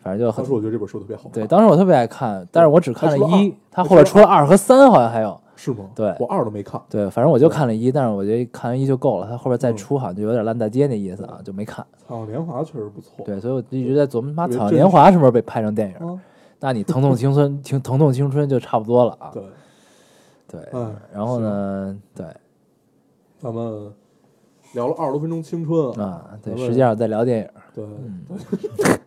[0.00, 1.30] 反正就很当时我觉得这本书特别好。
[1.32, 1.46] 对。
[1.46, 5.38] 当时我特别爱看，但是我只看了一二，他后边出了二和三，好像还有。
[5.58, 5.86] 是吗？
[5.94, 6.78] 对我二都没看。
[6.90, 11.82] 对，反正我就看了一，但是我觉得看完一就够了，他后边再嗯出好像就有点烂大街那意思啊，就没看。
[12.06, 13.24] 草样年华确实不错。
[13.24, 16.06] 对，所以我一直在琢磨，妈，《草样年华》什么时候被拍成电影？
[16.06, 16.20] 啊，
[16.60, 19.30] 那你疼痛青春，疼疼痛青春就差不多了啊。
[19.32, 19.42] 对，
[20.48, 22.26] 对，哎，然后呢，对。
[23.38, 23.92] 咱们
[24.72, 27.48] 聊了二十多分钟青春啊，对，实际上在聊电影。
[27.74, 28.24] 对，嗯，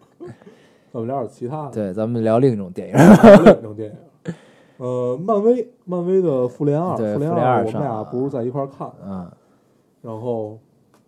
[0.94, 2.96] 咱们聊点其他的，对，咱们聊另一种电影。
[2.96, 4.34] 另一种电影。
[4.78, 9.30] 呃，漫威，漫威的复联二，对复联二我们俩不是在一块儿看，嗯，
[10.02, 10.58] 然后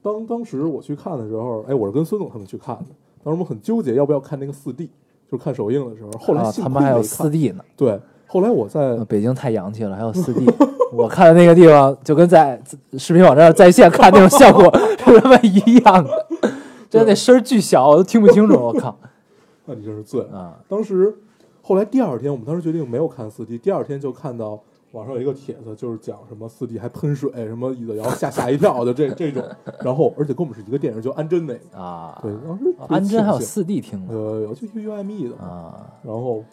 [0.02, 2.86] 当当时我去看的时候，哎，我是跟孙总他们去看的，
[3.24, 4.88] 当时我们很纠结要不要看那个四 D，
[5.30, 7.63] 就是看首映的时候，后来啊，他们还有四 D 呢。
[7.78, 7.98] 对，
[8.32, 10.50] 后来我在呃北京太洋气了，还有四 D。
[10.94, 12.62] 我看的那个地方就跟在
[12.98, 14.63] 视频网站上在线看那种效果
[15.06, 16.26] 是他妈一样的，
[16.89, 18.54] 真的那声巨小，我都听不清楚。
[18.58, 18.98] 我靠
[19.67, 20.38] 那你真是醉了。
[20.38, 20.56] 啊！
[20.70, 21.13] 当时
[21.62, 24.58] 后来第二天，我们当时决定没有看四 D，第二天就看到
[24.94, 29.44] 网上有一个帖子，就是讲什么四 D 还喷水，什么椅子摇吓吓一跳的这这种，
[29.84, 35.86] 然后而且跟我们是一个电影，就安贞那个，啊，对，当时啊安贞还有四四 D 听的呃，有就 UIME 的，啊。
[36.02, 36.46] 然后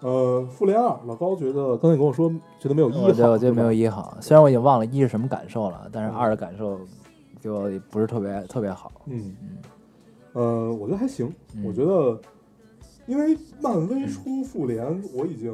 [0.00, 2.30] 呃，复联二，老高觉得刚才你跟我说
[2.60, 6.78] 觉得没有一好，我觉得我觉得没有一，一好，虽然我已经忘了一是什么感受了，但是二的感受
[7.40, 8.92] 给我不是特别特别好。
[9.06, 9.34] 嗯，
[10.34, 12.20] 呃，我觉得还行，嗯我觉得
[13.06, 15.52] 因为漫威出复联，我已经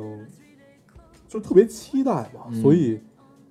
[1.29, 3.01] 就特别期待嘛，嗯所以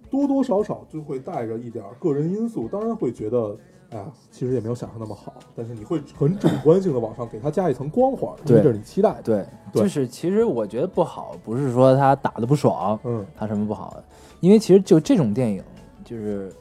[0.09, 3.57] 多多少少就会带着一点个人因素，当然会觉得。
[3.91, 14.01] 哎呀，其实也没有想象那么好，但是你会很主观性的往上给它加一层光环，这是你期待对就是其实我觉得不好，不是说他打的不爽，嗯，他什么不好，
[14.39, 15.63] 因为其实就这种电影，
[16.05, 16.51] 就是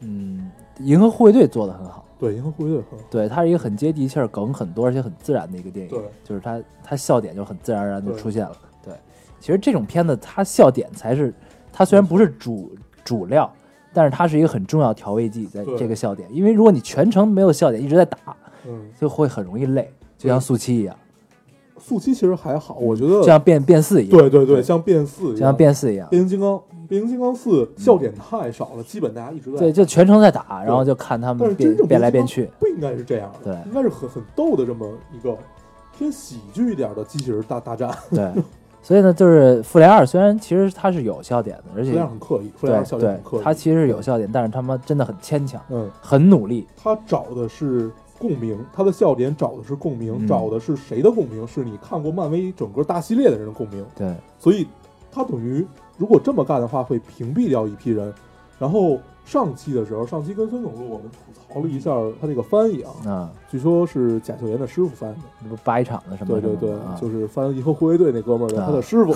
[0.00, 0.50] 嗯，
[0.82, 2.04] 《银河护卫队》做的很好。
[2.18, 3.04] 对，银河护卫队很好。
[3.10, 5.90] 对，它是一个很接地气儿、梗很多，而且很自然的一个电影。
[5.90, 8.56] 对，就是它它笑点就很自然而然就出现了。
[8.84, 8.94] 对，
[9.40, 11.34] 其实这种片子它笑点才是，
[11.72, 12.70] 它虽然不是主
[13.02, 13.50] 主料，
[13.92, 16.28] 但是它是一个很重要调味剂，在这个笑点。
[16.32, 18.18] 因为如果你全程没有笑点，一直在打，
[18.66, 20.96] 嗯，就会很容易累，就像速七一样，
[21.78, 26.08] 速七其实还好，我觉得就像变变四一样，对对对，像变四一样，像变四一样。
[26.08, 32.48] 变形金刚，变形金刚四笑点太少了，基本大家一直在对，就全程在打，然后就看他们变变来变去。
[32.58, 33.70] 不应该是这样的，对。
[33.70, 35.36] 应该是很很逗的这么一个
[35.96, 38.30] 偏喜剧一点的机器人大大战，对，
[38.90, 46.66] 所以呢，就是复联二虽然其实它是有笑点的，而且很刻意，复联对二笑点很刻意，，它其实是有笑点，但是他妈真的很牵强，嗯，很努力。
[46.76, 51.46] 他找的是共鸣，他的笑点找的是共鸣，嗯找的是谁的共鸣？
[51.46, 54.66] 是你看过漫威整个大系列的人的共鸣，对，所以
[55.12, 55.64] 他等于
[55.96, 58.12] 如果这么干的话，会屏蔽掉一批人。
[58.58, 65.20] 然后上期的时候，上期跟孙总录，我们吐槽了一下他这个翻译啊，啊，据说是贾秀妍的师傅翻的。
[65.48, 66.96] 不是八一场的什么对对对，啊。
[67.00, 69.12] 就是翻《银河护卫队》那哥们儿的，啊他的师傅，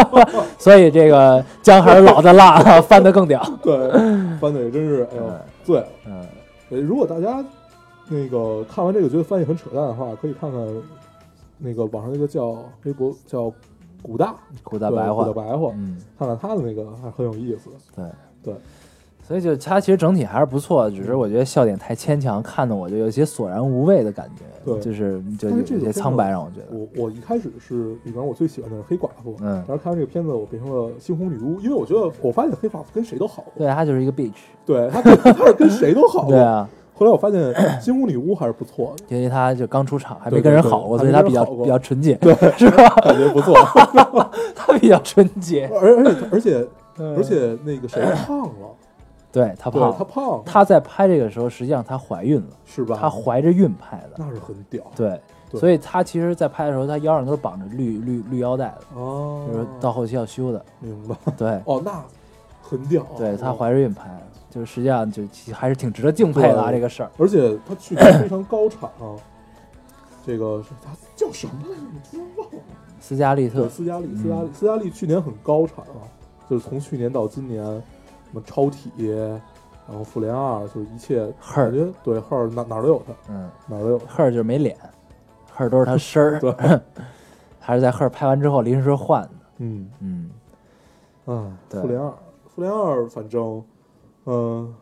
[0.58, 3.42] 所以这个姜还是老的辣，翻的更屌。
[3.62, 3.90] 对，
[4.38, 5.22] 翻的也真是，哎呦，
[5.64, 5.88] 醉了。
[6.06, 6.26] 嗯，
[6.70, 7.44] 呃如果大家
[8.08, 10.60] 那个看完这个觉得翻译很扯淡的话，可以看看
[11.58, 13.52] 那个网上那个叫微博叫
[14.02, 15.24] 古大古大白话。
[15.24, 17.70] 对古大，白话，嗯，看看他的那个还很有意思。
[17.96, 18.04] 对。
[18.40, 18.54] 对，
[19.28, 34.32] 所以就它其实整体还是不错，只是我觉得笑点太牵强，看的我就有些索然无味的感觉，对就是就但有有些苍白让我觉得，我我一开始是里边我最喜欢的是黑寡妇，嗯然后看完这个片子我变成了猩红女巫，因为我觉得我发现黑寡妇跟谁都好，对，她就是一个 bitch，
[34.64, 36.26] 对她跟她是跟谁都好。
[36.26, 37.38] 对啊，后来我发现
[37.82, 42.88] 猩红女巫还是不错的，因为她就刚出场，还没跟人对对好过，还所以他比较比较纯洁，对，是吧？
[43.02, 43.54] 感觉不错。
[44.54, 46.66] 她比较纯洁，而而且而且
[46.98, 48.68] 嗯而且那个谁胖了，
[49.38, 50.38] 对他胖，她胖。
[50.38, 52.96] 了，她在拍这个时候，实际上她怀孕了，是吧？
[53.00, 54.82] 她怀着孕拍的，那是很屌。
[54.96, 55.60] 对，对。
[55.60, 61.14] 所以她其实，在拍的时候，她腰上都是绑着绿绿绿腰带的，哦，就是到后期要修的，明白。
[61.36, 62.02] 对，哦，那
[62.60, 63.06] 很屌。
[63.16, 65.22] 对她怀着孕拍的，就是实际上就
[65.52, 67.10] 还是挺值得敬佩的啊，这个事儿。
[67.16, 69.14] 而且她去年非常高产啊，
[70.26, 71.82] 这个是她叫什么来着？
[71.94, 72.58] 我突然忘了。
[73.00, 76.02] 斯嘉丽特，，斯嘉丽，斯嘉丽，嗯斯嘉丽去年很高产啊，
[76.50, 77.64] 就是从去年到今年，
[78.30, 78.90] 什么超体，
[79.88, 84.04] 然后复联二，就是一切赫儿感觉对赫尔哪哪儿都有他，嗯，哪儿都有他。
[84.06, 84.76] 赫尔就是没脸，
[85.50, 86.54] 赫尔都是他身儿，对，
[87.58, 89.30] 还是在赫尔拍完之后临时换的。
[89.58, 90.30] 嗯，嗯，
[91.24, 92.12] 啊，对复联二，
[92.46, 93.64] 复联二，反正，
[94.26, 94.74] 嗯、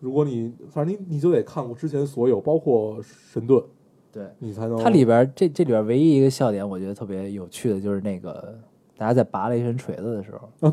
[0.00, 3.64] 如果你反正你你就得看过之前所有，包括神盾，
[4.12, 8.54] 对，你才能它里边这这里边唯一一个笑点，我觉得特别有趣的，就是那个
[9.02, 10.72] 大家在拔雷神锤子的时候，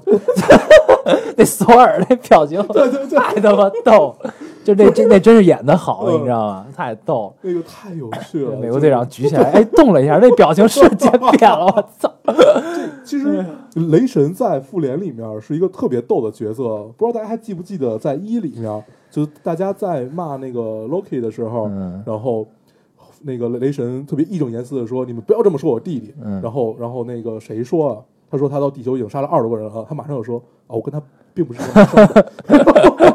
[1.36, 4.32] 那索尔那表情，对对对太他妈逗了，
[4.64, 6.68] 就那这那真是演的好，嗯你知道吗？
[6.76, 7.34] 太逗了。
[7.42, 8.56] 那个太有趣了。
[8.56, 12.14] 美国队长举起来，哎，动了一下，那表情瞬间变了，我操！
[13.04, 22.46] 其实雷神在复联里面是一个特别逗的角色，不知道大家还记不记得，在一里面，就大家在骂那个 Loki 的时候，嗯然后
[23.24, 26.14] 那个雷神特别义正言辞的说：“你们不要这么说我弟弟。
[26.22, 27.98] 嗯然后，然后那个谁说啊？
[28.30, 30.38] 他说他到地球已经杀了二十多个人了，他马上又说
[30.68, 31.02] ：“啊，我跟他
[31.34, 32.32] 并不是 一个生的。”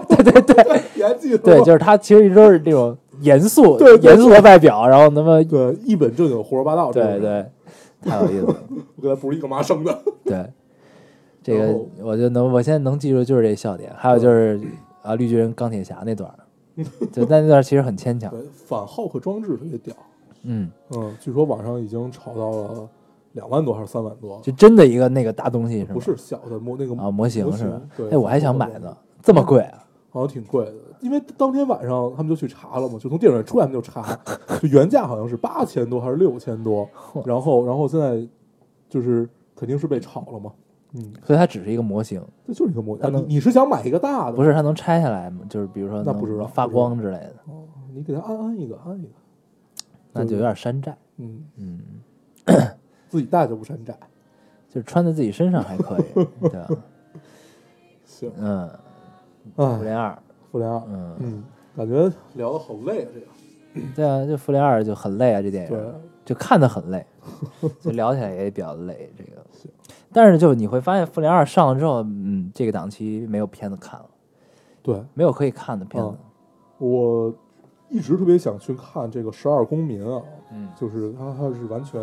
[0.08, 1.42] 对对对，你还 记得吗？
[1.44, 6.90] 对，就是他其实一直都是那种严肃、对对严肃的外表，然后那么对一本正经胡说八道。
[6.92, 7.46] 对，对，
[8.02, 8.56] 太有意思了。
[8.96, 9.98] 我跟他不是一个妈生的。
[10.24, 10.46] 对，
[11.42, 14.60] 这个我就能，我现在能记住就是这笑点，还有就是
[15.02, 18.30] 啊，绿巨人、钢铁侠那段儿，就但那段其实很牵强。
[18.30, 19.94] 对，反浩克装置特别屌。
[20.44, 22.88] 嗯，嗯，据说网上已经炒到了
[23.34, 25.90] 两万多还是三万多，就真的一个那个大东西是吗？
[25.94, 27.80] 不是小的模那个啊，模型是吧？
[27.96, 29.84] 对，哎，我还想买呢，这么贵啊？
[30.10, 34.16] 好像挺贵的，因为当天晚上他们就去查了嘛，就从电影院出来他们就查，
[34.62, 36.88] 就原价好像是八千多还是六千多，
[37.24, 38.24] 然后然后现在
[38.88, 40.52] 就是肯定是被炒了嘛，
[40.92, 44.36] 嗯，所以它只是一个模型，这就是一个模，型、你你是想买一个大的？
[44.36, 45.40] 不是它能拆下来吗？
[45.50, 49.08] 就是比如说那不知道发光之类的，哦，你给它安安一个安一个，
[50.12, 50.96] 那就有点山寨。
[51.16, 51.80] 嗯，嗯，
[53.14, 53.96] 自己带就不山寨。
[54.68, 56.02] 就是穿在自己身上还可以，
[56.50, 56.68] 对吧？
[58.04, 58.68] 行，嗯，
[59.54, 60.18] 啊，复联二，
[60.50, 61.44] 复联二，嗯，嗯，
[61.76, 67.06] 感觉聊的好累啊，这个，对啊，就复联二就很累啊，这电对影，就看得很累，
[67.80, 69.12] 就聊起来也比较累。
[69.16, 69.40] 这个，
[70.12, 74.06] 但是就你会发现，复联二上了之后，嗯，这个档期没有片子看了，
[74.82, 76.18] 对，没有可以看的片子嗯。
[76.78, 77.32] 我
[77.88, 80.20] 一直特别想去看这个《十二公民》啊，
[80.52, 82.00] 嗯就是它它是完全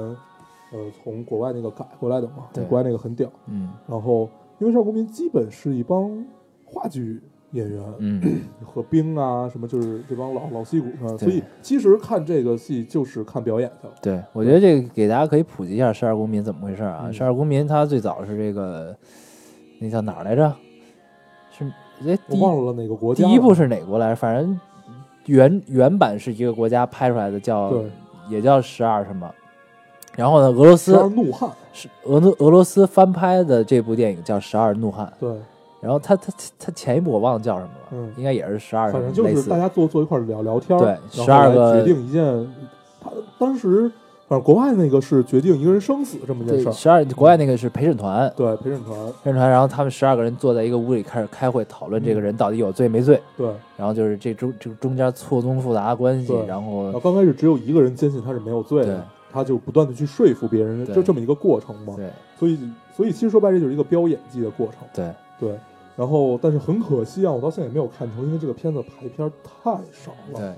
[0.72, 3.30] 呃从国外那个改过来的嘛，对国外那个很屌。
[3.48, 4.30] 嗯然后
[4.60, 6.26] 因为《十二公民》基本是一帮
[6.66, 8.22] 话剧演员，嗯，
[8.64, 13.94] 和兵啊什么，就是这帮老老戏骨啊，所以其实看这个戏就是看表演去了。
[14.02, 17.02] 对，我觉得这个给大家可以普及一下《十二公民》怎么回事啊？
[17.06, 18.96] 嗯十二公民》它最早是这个，
[19.80, 20.56] 那叫哪儿来着？
[21.52, 21.66] 是
[22.08, 23.26] 哎，我忘了哪个国家。
[23.26, 24.16] 第一部是哪国来着？
[24.16, 24.58] 反正
[25.26, 27.92] 原原版是一个国家拍出来的，叫对
[28.30, 29.30] 也叫十二什么。
[30.16, 35.34] 然后呢，俄罗斯怒汉，是俄罗俄罗斯翻拍的这部电影叫《十二怒汉》，对，
[35.80, 38.12] 然后他他他前一部我忘了叫什么了，嗯。
[38.18, 42.24] 应该也是十二，反正就是大家坐坐一块聊聊天，对十二个决定一件，
[43.02, 43.90] 他当时
[44.28, 53.48] 反正国外那个是决定一个人生死这么一件事儿，十二国外那个是陪审团，对陪审团，陪审团，然后他们十二个人坐在一个屋里开始开会讨论这个人到底有罪没罪，对，
[53.78, 58.94] 然后就是这中这中间错综复杂的关系对，然然后后刚开始只有一个人坚信他是没有罪对。
[58.94, 61.96] 的，他就不断的去说服别人，就这么一个过程嘛。
[61.96, 62.12] 对。
[62.38, 62.60] 所以，
[62.96, 64.78] 所以其实说白了，这就是一个飙演技的过程。
[64.94, 65.14] 对。
[65.40, 65.60] 对，
[65.96, 70.36] 然后但是很可惜啊，我到现在也没有看成，因为这个片子排片太少了。
[70.40, 70.54] 对，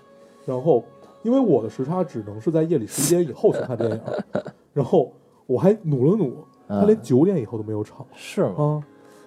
[0.45, 0.83] 然后
[1.21, 4.01] 因为我的时差只能是在夜里十一点以后去看电影，
[4.73, 5.13] 然后
[5.45, 6.35] 我还努了努，
[6.67, 8.81] 他连嗯，九点以后都没有场是吗？
[8.83, 8.83] 啊。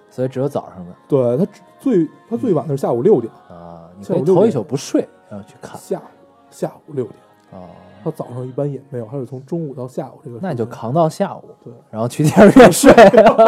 [0.09, 1.45] 所以只有早上的对他
[1.79, 5.77] 最他最晚的是下午六点，啊，你头一宿不睡，然后去看。
[5.79, 6.01] 下午
[6.49, 7.67] 下午六点，啊，
[8.09, 10.39] 他早上一般也没有，他是从中午到下午这个。
[10.41, 12.91] 那你就扛到下午，对然后去电影院睡，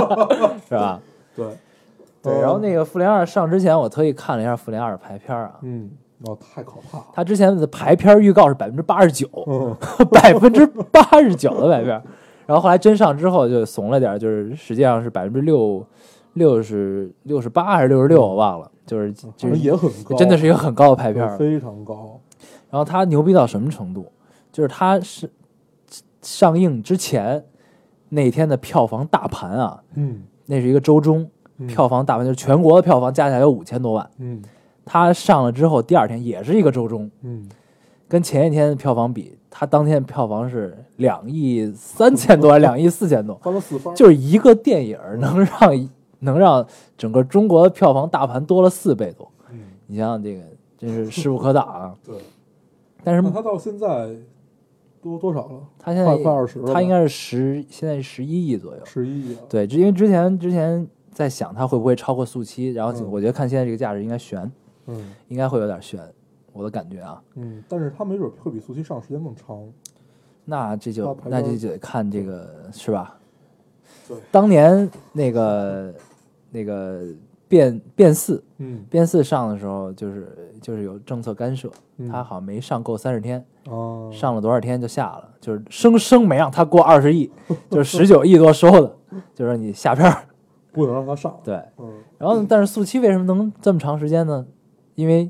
[0.68, 1.00] 是吧？
[1.36, 1.46] 对，
[2.22, 5.90] 对，嗯然后那个《复联二》上之前，我特意看了一下《复联二》的排片啊，嗯，
[6.26, 7.06] 哦，太可怕了。
[7.14, 9.76] 它之前的排片预告是百分之八十九，嗯，
[10.12, 12.02] 百分之八十九的排片，
[12.46, 15.86] 然后后来真上之后就怂了点，就是实际上是百分之六
[16.34, 22.20] 六十六十八还是六十六，我忘了，就是就是也很高，真的是一个很高的排片非常高。
[22.70, 24.06] 然后它牛逼到什么程度？
[24.52, 25.30] 就是它是
[26.22, 27.44] 上映之前
[28.10, 34.10] 那天的票房大盘啊，嗯，那是一个周中嗯票，房大盘，就是全国的票房加起来有五千多万。
[34.18, 34.42] 嗯
[34.92, 37.48] 它上了之后，第二天也是一个周中，嗯，
[38.08, 45.90] 跟前一天的票房比，它当天的票房是两亿三千多， 两亿四千多，翻了四番，就是一个电影能让
[46.22, 46.66] 能让
[46.98, 49.32] 整个中国的票房大盘多了四倍多。
[49.52, 50.42] 嗯，你想想这个，
[50.76, 51.94] 真是势不可挡啊！
[52.04, 52.16] 对。
[53.04, 54.10] 但是那他到现在
[55.02, 55.60] 多多少了？
[55.78, 58.86] 他现在快快20了吧它应该是十，现在十一亿左右。
[58.86, 59.42] 十一亿啊。
[59.50, 64.52] 对，因为之前之前在想它会不会超过速七，然后嗯我觉得看现在这个价值应该悬，
[64.88, 66.00] 嗯应该会有点悬，
[66.54, 67.22] 我的感觉啊。
[67.36, 69.58] 嗯，但是他没准会比速七上时间更长。
[70.46, 73.20] 那这就那这就得看这个是吧？
[74.08, 75.94] 对，当年那个
[76.50, 77.04] 那个
[77.50, 87.30] 变变四嗯变四上的时候，就是就是有政策干涉，嗯它好像没上够三十天，哦，上了多少天就下了，就是生生没让他过二十亿，
[87.70, 88.96] 就是十九亿多收的，
[89.34, 90.24] 就是你下片儿。
[90.72, 91.36] 不能让他上。
[91.44, 94.46] 对，嗯然后但是速七为什么能这么长时间呢？
[94.94, 95.30] 因为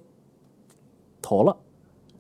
[1.22, 1.56] 投了，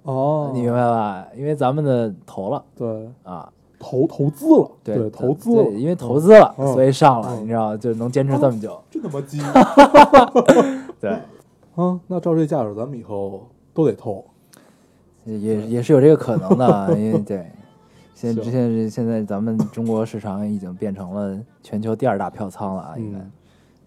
[0.03, 1.27] 哦，你明白吧？
[1.35, 8.79] 因为咱们的投了对，啊，投投资了，对，投资了，因为投资了，嗯所以上了，嗯你知道，就能坚持这么久。
[8.91, 9.39] 真他妈鸡
[10.99, 11.11] 对，
[11.75, 11.99] 啊！
[12.07, 14.23] 那照这架势，咱们以后都得投。
[15.25, 17.45] 也也也是有这个可能的， 啊因为对，
[18.13, 23.31] 现行现在现在咱们中国市场已经变成了全球第二大票仓了啊，应该，嗯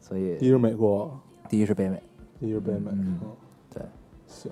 [0.00, 1.10] 所以第一是美国，
[1.48, 2.02] 第一是北美，
[2.40, 2.90] 第一是北美。
[2.92, 3.18] 嗯
[3.72, 3.82] 对，
[4.26, 4.50] 行。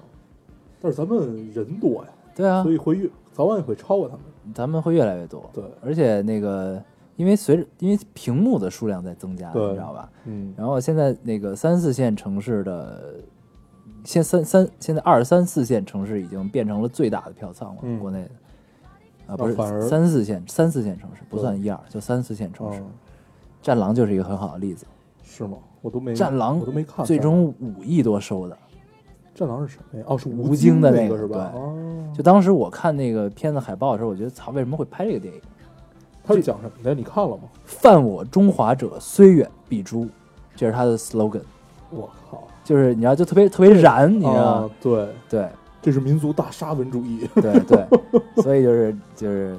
[0.81, 4.22] 但是咱们人多呀，对啊所，以会越早晚也会超过他们。
[4.54, 6.82] 咱们会越来越多，对，而且那个
[7.16, 10.10] 因为随着因为屏幕的数量在增加，对你知道吧？
[10.24, 13.14] 嗯然后现在那个三四线城市的，
[14.04, 18.30] 现三三现在二三四线城市已经变成了最大的票仓了，嗯国内的
[19.26, 22.80] 啊不是三四线三四线城市不算一二，就三四线城市。
[22.80, 22.86] 嗯，
[23.62, 24.86] 战狼就是一个很好的例子，
[25.22, 25.58] 是吗？
[25.82, 27.04] 我都没战狼我都没看。
[27.06, 28.56] 最终五亿多收的，
[29.34, 30.04] 战狼是什么呀？
[30.08, 31.50] 哦，是吴京京的那个是吧？
[31.52, 31.74] 对哦，
[32.14, 35.40] 就当时我看那个片子海报的时候，我觉得操，为什么会拍这个电影？
[36.22, 36.94] 他是讲什么的？
[36.94, 37.44] 你看了吗？
[37.64, 40.08] 犯我中华者，虽远必诛，
[40.54, 41.40] 这是他的 slogan，
[41.90, 42.42] 我靠！
[42.62, 45.48] 就是你知道，就特别特别燃，你知道啊吗？，对，对
[45.82, 47.28] 这是民族大沙文主义。
[47.36, 47.86] 对对，
[48.42, 49.56] 所以就是就是，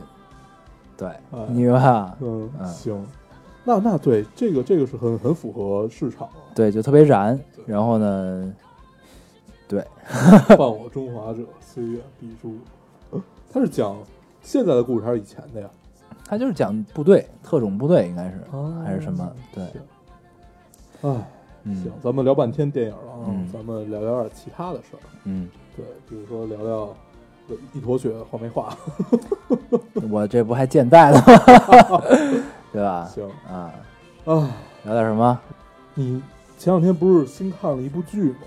[0.96, 2.16] 对，哎你明白吧？
[2.22, 3.06] 嗯，嗯行。
[3.64, 6.34] 那那对这个这个是很很符合市场啊。
[6.56, 7.38] 对，就特别燃。
[7.66, 8.54] 然后呢，
[9.68, 9.86] 对，
[10.56, 11.42] 犯我中华者，
[11.74, 12.58] 虽远必诛。
[13.54, 13.96] 他是讲
[14.42, 15.70] 现在的故事还是以前的呀？
[16.26, 19.32] 他就是讲部队，特种部队应该是，哦还是什么？
[19.54, 19.82] 对，行。
[21.02, 21.32] 哎，
[21.64, 25.00] 嗯行，咱们聊半天电影了啊，嗯咱们聊聊点其他的事儿。
[25.26, 26.96] 嗯，对，比如说聊聊
[27.74, 28.76] 一坨雪画没画。
[30.10, 32.02] 我这不还健在呢吗？
[32.72, 33.06] 对吧？
[33.06, 33.74] 行，啊，
[34.26, 34.50] 啊，
[34.84, 35.40] 聊点什么
[35.94, 36.22] 你
[36.58, 38.38] 前两天不是新看了一部剧吗？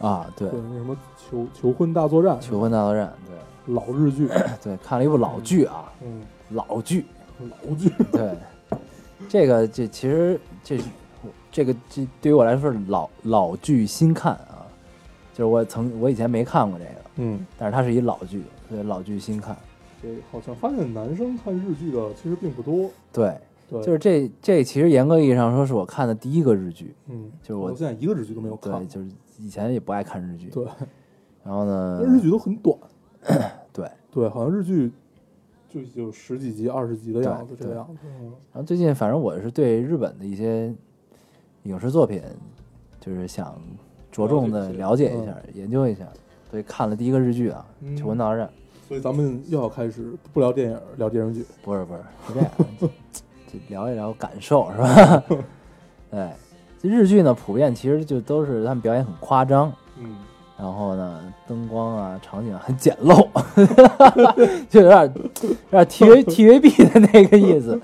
[0.00, 0.26] 啊？
[0.36, 3.36] 对，对，那什么求求婚大作战，求婚大作战，对。
[3.74, 4.26] 老日剧，
[4.64, 7.04] 对，看了一部老剧啊，嗯，老剧，
[7.38, 8.34] 老剧，对，
[9.28, 10.78] 这个这其实这
[11.52, 14.66] 这个这对于我来说是老老剧新看啊，
[15.34, 19.56] 就是我曾我以前没看过这个，嗯，但是它是一老剧，对，老剧新看，
[20.02, 23.36] 这好像发现男生看日剧的其实并不多，对，
[23.70, 30.66] 对，就是这这其实严格意义上说是我看的第一个日剧，嗯，就是我现在一个日剧都没有看对，，就是以前也不爱看日剧，对，
[31.44, 32.76] 然后呢，日剧都很短，
[33.72, 34.90] 对，对，好像日剧
[35.68, 37.88] 就就十几集、二十集的样子，对这个样
[38.52, 40.74] 然后最近反正我是对日本的一些
[41.62, 42.20] 影视作品，
[43.00, 43.56] 就是想
[44.10, 46.08] 着重的了了解一下研究一下，
[46.50, 48.46] 所以看了第一个日剧啊，嗯求婚大作战》。
[48.88, 52.90] 所以咱们又要开始不聊电影，聊电视剧，不是不是是这样，就
[53.68, 55.22] 聊一聊感受是吧？
[56.10, 56.30] 对，
[56.80, 60.16] 这日剧呢，普遍其实就都是他们表演很夸张，嗯，
[60.58, 63.26] 然后呢，灯光啊、场景很简陋，
[64.68, 65.12] 就有点
[65.44, 67.80] 有点 T V T V B 的那个意思。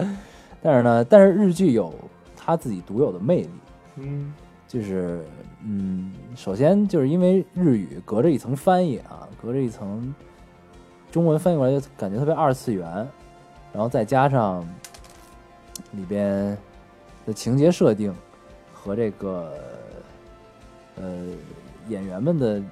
[0.62, 1.92] 但是呢，但是日剧有
[2.36, 3.50] 它自己独有的魅力，
[3.96, 4.32] 嗯。
[4.68, 5.24] 就是
[5.64, 10.12] 嗯，首先就是因为日语隔着一层翻译啊，隔着一层
[11.12, 12.84] 中文翻译过来就感觉特别二次元，
[13.72, 14.66] 然后再加上
[15.92, 16.56] 里边
[17.24, 18.14] 的情节设定
[18.72, 19.54] 和这个
[20.96, 21.26] 呃
[21.88, 22.62] 演员们的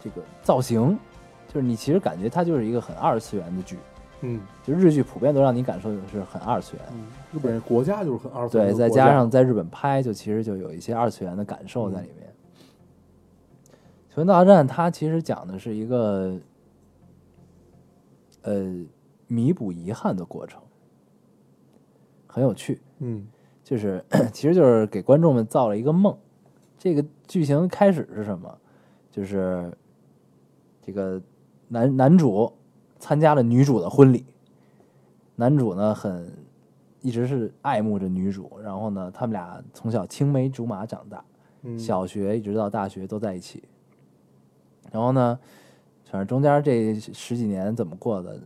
[0.00, 0.98] 这个造型，
[1.48, 3.78] 就是你其实感觉它就是一个很二次元的剧，
[4.20, 4.40] 嗯。
[4.64, 6.84] 就日剧普遍都让你感受的是很二次元。
[6.92, 12.28] 嗯，日本人国家就是很二次元对，再加上在日本拍，就其实就有一些二次元的感受在里面。
[14.08, 16.36] 球员大战》它其实讲的是一个
[18.42, 18.74] 呃
[19.26, 20.60] 弥补遗憾的过程，
[22.30, 22.80] 很有趣。
[22.98, 23.26] 嗯
[23.62, 26.16] 就是 其实就是给观众们造了一个梦。
[26.78, 28.58] 这个剧情开始是什么？
[29.10, 29.72] 就是
[30.80, 31.20] 这个
[31.68, 32.52] 男男主
[32.98, 34.24] 参加了女主的婚礼，
[35.36, 36.32] 男主呢很
[37.00, 41.24] 一直是爱慕着女主，然后呢他们俩从小青梅竹马长大，
[41.62, 43.62] 嗯小学一直到大学都在一起。
[44.90, 45.38] 然后呢，
[46.04, 48.40] 反正中间这十几年怎么过的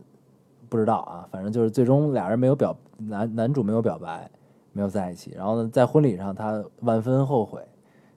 [0.75, 4.29] 不知道啊，反正就是最终俩人没有表男男主没有表白，
[4.73, 5.31] 没有在一起。
[5.33, 7.65] 然后呢，在婚礼上他万分后悔，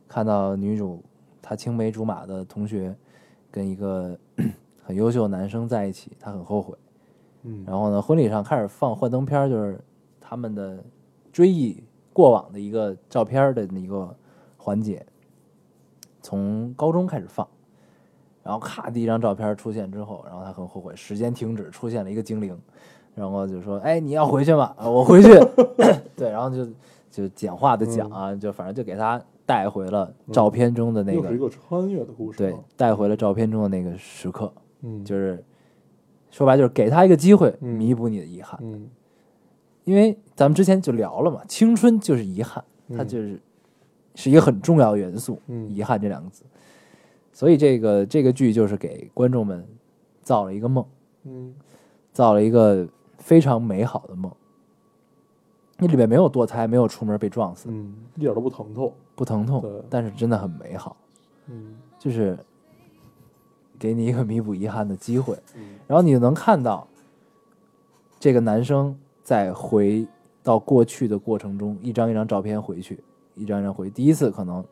[0.09, 1.01] 看到女主
[1.41, 2.93] 他青梅竹马的同学
[3.49, 4.19] 跟一个
[4.83, 6.77] 很优秀的男生在一起，他很后悔。
[7.45, 9.81] 嗯然后呢，婚礼上开始放幻灯片，就是
[10.21, 10.83] 他们的
[11.33, 14.13] 追忆过往的一个照片儿的一个
[14.57, 15.07] 环节，
[16.21, 17.47] 从高中开始放。
[18.49, 22.59] 然后咔，第一张照片出现之后，然后他很后悔，时间停止，出现了一个精灵，
[23.15, 24.75] 然后就说：“哎，你要回去吗？
[24.79, 25.29] 啊我回去。”
[26.17, 26.67] 对，然后就
[27.11, 35.45] 就简化的讲啊，就反正就给他带回了照片中的那个，又是一个穿越的故事对啊，带回了照片中的那个时刻，嗯就是
[36.31, 38.59] 说白了就是给他一个机会嗯弥补你的遗憾。
[38.63, 38.89] 嗯
[39.85, 42.65] 因为咱们之前就聊了嘛，青春就是遗憾，
[42.97, 43.39] 它嗯就是
[44.15, 46.45] 是一个很重要的元素，嗯遗憾这两个字。
[47.39, 49.64] 所以这个这个剧就是给观众们
[50.24, 50.84] 造了一个梦，
[51.22, 51.55] 嗯
[52.12, 52.84] 造了一个
[53.18, 54.28] 非常美好的梦。
[55.76, 60.97] 那里面没有堕胎，没有出门被撞死，嗯，一点都不疼痛，不疼痛，但是真的很美好，
[61.47, 62.36] 嗯就是
[63.78, 65.39] 给你一个弥补遗憾的机会。
[65.55, 66.89] 嗯然后你就能看到
[68.18, 70.05] 这个男生在回
[70.43, 72.99] 到过去的过程中，一张一张照片回去，
[73.36, 73.89] 一张一张回。
[73.89, 74.64] 第一次可能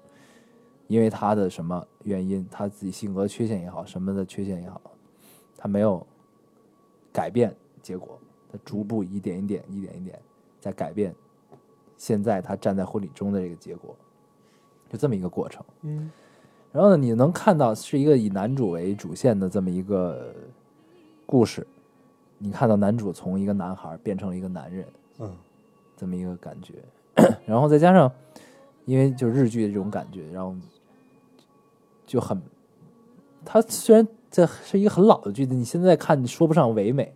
[0.86, 4.80] 因为他的什么原因，他自己性格缺陷也好，什么的缺陷也好，
[5.56, 6.06] 他没有
[7.12, 8.18] 改变结果，
[8.50, 10.18] 他逐步一点一点、一点一点
[10.60, 11.14] 在改变。
[11.96, 13.96] 现在他站在婚礼中的这个结果，
[14.90, 15.64] 就这么一个过程。
[15.82, 16.10] 嗯
[16.72, 20.34] 然后呢，你能看到是一个以男主为主线的这么一个
[21.24, 21.66] 故事，
[22.36, 24.86] 你看到男主从一个男孩变成了一个男人，
[25.20, 25.34] 嗯
[25.96, 26.74] 这么一个感觉，
[27.46, 28.12] 然后再加上，
[28.84, 30.54] 因为就是日剧的这种感觉，然后
[32.06, 32.40] 就很，
[33.44, 37.12] 它虽然这是一个很老的剧子，你现在看说不上唯美，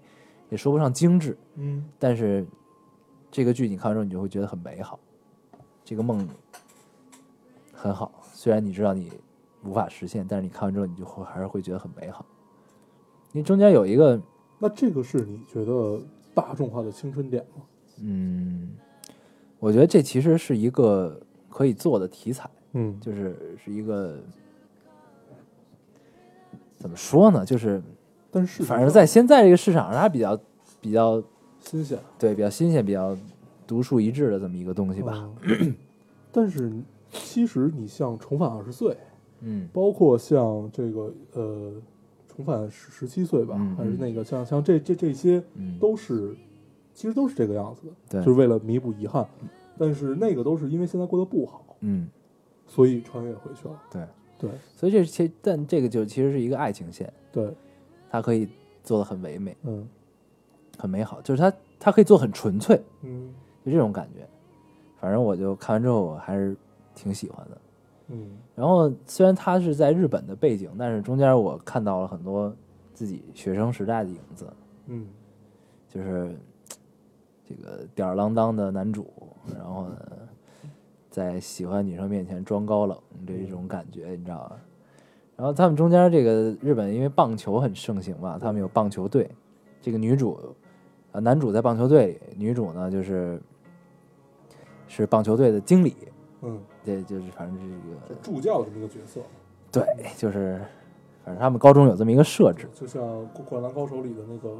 [0.49, 2.47] 也说不上精致，嗯但是
[3.31, 4.99] 这个剧你看完之后，你就会觉得很美好，
[5.85, 6.29] 这个梦
[7.73, 8.13] 很好。
[8.33, 9.13] 虽然你知道你
[9.65, 12.25] 无法实现，但是你看完之后，你就会还是会觉得很美好。
[13.33, 14.21] 因为中间有一个，
[14.59, 16.01] 那这个是你觉得
[16.35, 17.63] 大众化的青春点吗？
[18.03, 18.71] 嗯，
[19.59, 24.19] 我觉得这其实是一个可以做的题材，嗯就是是一个
[26.81, 27.45] 怎么说呢？
[27.45, 27.81] 就是
[28.31, 30.37] 但是反正在现在这个市场上，它比较
[30.81, 31.23] 比较
[31.61, 33.17] 新鲜对比较新鲜、比较
[33.67, 35.31] 独树一帜的这么一个东西吧。
[35.43, 35.75] 嗯
[36.33, 36.73] 但是
[37.11, 38.97] 其实你像重返二十岁，
[39.41, 41.73] 嗯包括像这个呃
[42.29, 46.35] 重返十十七岁吧，嗯还是那个像像这这这些嗯，都是
[46.95, 49.27] 其实都是这个样子的，对，就是为了弥补遗憾。
[49.79, 52.09] 但是那个都是因为现在过得不好，嗯。
[52.67, 53.75] 所以穿越回去了。
[53.91, 54.01] 对
[54.41, 54.51] 对。
[54.75, 57.53] 所以这其实但这个就其实是一个爱情线，对，
[58.11, 58.49] 它可以
[58.83, 59.87] 做的很唯美、嗯。
[60.79, 63.33] 很美好，就是它它可以做很纯粹，嗯。
[63.65, 64.27] 就这种感觉。
[64.99, 66.57] 反正我就看完之后，我还是
[66.95, 67.59] 挺喜欢的。
[68.09, 68.31] 嗯。
[68.57, 72.55] 然后虽然它是在日本的背景，但是中间我看到了很多
[72.95, 74.47] 自己学生时代的影子，
[74.87, 75.07] 嗯。
[75.89, 76.35] 就是
[77.45, 79.13] 这个吊儿郎当的男主，
[79.55, 79.99] 然后呢，
[81.11, 82.97] 在喜欢女生面前装高冷
[83.27, 84.53] 这种感觉，你知道吗？
[85.37, 89.29] 然后他们中间这个日本因为棒球很盛行嘛，他们有棒球队，
[89.81, 90.39] 这个女主，
[91.13, 93.41] 呃，男主在棒球队里，女主呢就是
[94.87, 95.97] 是棒球队的经理，
[96.43, 97.71] 嗯，这就是反正是一
[98.09, 99.21] 个助教这么一个角色，
[99.73, 99.85] 对，
[100.17, 100.61] 就是
[101.25, 103.03] 反正他们高中有这么一个设置，就像
[103.49, 104.57] 《灌篮高手》里的那个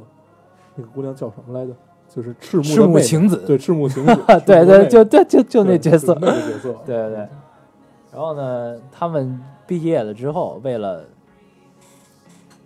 [0.75, 1.75] 那个姑娘叫什么来着？
[2.13, 7.17] 就是赤木晴子对，赤木晴子， 对对，就对，就就那角色，那个角色， 对对对。
[8.11, 11.05] 然后呢，他们毕业了之后，为了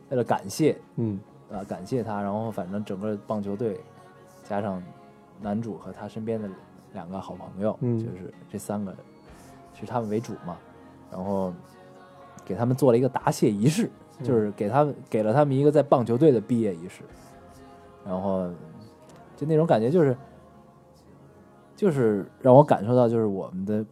[0.10, 1.20] 为了感谢嗯
[1.54, 3.80] 啊、感谢他，然后反正整个棒球队
[4.44, 4.82] 加上
[5.40, 6.50] 男主和他身边的
[6.94, 8.92] 两个好朋友，嗯就是这三个
[9.80, 10.58] 是他们为主嘛。
[11.12, 11.54] 然后
[12.44, 13.90] 给他们做了一个答谢仪式，
[14.20, 17.04] 嗯就是给他们给了他们一个在棒球队的毕业仪式，
[18.04, 18.50] 然后
[19.36, 20.16] 就那种感觉就是
[21.76, 23.86] 就是让我感受到就是我们的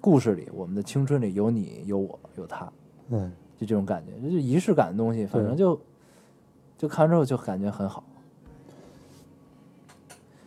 [0.00, 2.70] 故事里，我们的青春里有你有我有他，
[3.08, 5.80] 嗯，就这种感觉，就是仪式感的东西，反正就
[6.76, 8.04] 就看完之后就感觉很好。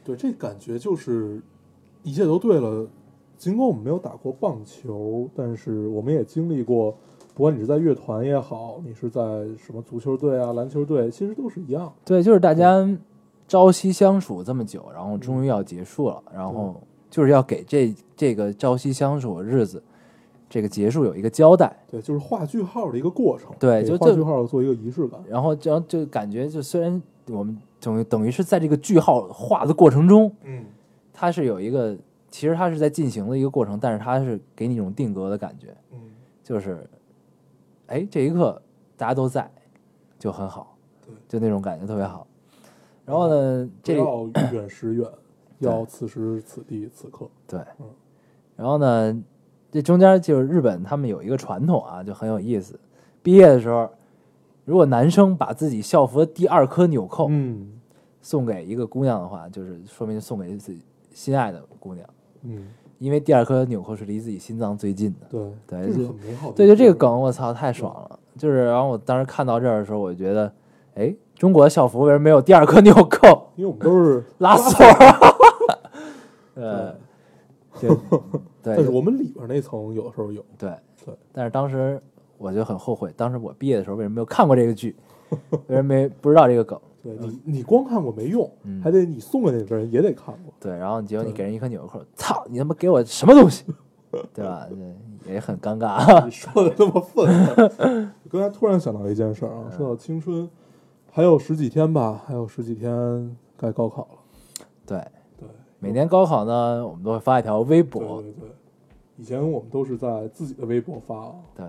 [0.04, 1.42] 对，这感觉就是
[2.04, 2.88] 一切都对了。
[3.38, 6.92] 尽管我们没有打过棒球，但是我们也经历过，
[7.36, 9.22] 不管你是在乐团也好，你是在
[9.58, 11.94] 什么足球队啊、篮球队，其实都是一样。
[12.04, 12.84] 对，就是大家
[13.48, 19.82] 朝夕相处这么久，然后终于要结束了，然后就是要给这这个朝夕相处的日子，
[20.50, 21.74] 这个结束有一个交代。
[21.90, 23.50] 对，就是画句号的一个过程。
[23.58, 25.20] 对就这画句号做一个仪式感。
[25.30, 30.66] 然后这样就感觉，就虽然我们等于等于是在这个句号画的过程中，嗯，
[31.14, 31.96] 它是有一个，
[32.30, 36.00] 其实它是在进行的一个过程，但是它是给你一种定格的感觉，嗯，
[36.44, 36.86] 就是，
[37.88, 38.62] 哎，这一刻
[38.98, 39.50] 大家都在，
[40.20, 40.76] 就很好，
[41.06, 42.28] 对，就那种感觉特别好。
[43.08, 45.10] 然后呢，不这要远时远，
[45.60, 47.26] 要此时此地此刻。
[47.48, 47.86] 对嗯，
[48.58, 49.24] 然后呢，
[49.72, 52.78] 这中间就是日本他们有一个传统啊，就很有意思。
[53.24, 53.90] 毕业的时候，
[54.66, 57.72] 如果男生把自己校服的第二颗纽扣嗯
[58.22, 60.82] 送给一个姑娘的话，就是说明送给自己
[61.14, 62.06] 心爱的姑娘，
[62.42, 62.68] 嗯，
[63.00, 65.28] 因为第二颗纽扣是离自己心脏最近的。
[65.30, 66.56] 对对就很美好的。
[66.56, 68.20] 对，就这个，梗，我操，太爽了！
[68.36, 70.54] 就是，然后我当时看到这儿的时候，我就觉得，
[70.96, 73.52] 哎，中国的校服为什么没有第二颗纽扣？
[73.56, 75.38] 因为我们都是 拉锁儿。
[76.56, 76.96] 呃，
[77.80, 77.90] 对
[78.64, 80.44] 对，但是我们里边那层有的时候有。
[80.58, 80.74] 对
[81.06, 82.02] 对，但是当时
[82.38, 84.96] 我就很后悔，当时我毕业的时候为什么没有看过这个剧，
[85.68, 86.80] 为什么没不知道这个梗？
[87.04, 90.54] 对你，你光看过没用，嗯还得你送给那个人也得看过。
[90.60, 93.64] 对，然后结果你给人一颗纽扣，操，你他妈给我什么东西？
[94.34, 94.66] 对吧？
[95.24, 96.26] 对，也很尴尬。
[96.26, 100.50] 你说的这么愤刚才突然想到一件事儿啊，说到青春，
[101.18, 104.20] 还有十几天吧，还有十几天该高考了。
[104.86, 105.00] 对，
[105.36, 105.50] 对，
[105.80, 108.50] 每年高考呢，我们都会发一条微博，对对，
[109.16, 111.66] 以前我们都是在自己的微博发啊，对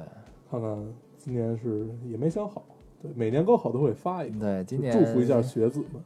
[0.50, 2.62] 看看今年是也没想好。
[3.00, 6.04] 对，每年高考都会发一个，对，今年祝福一下学子们，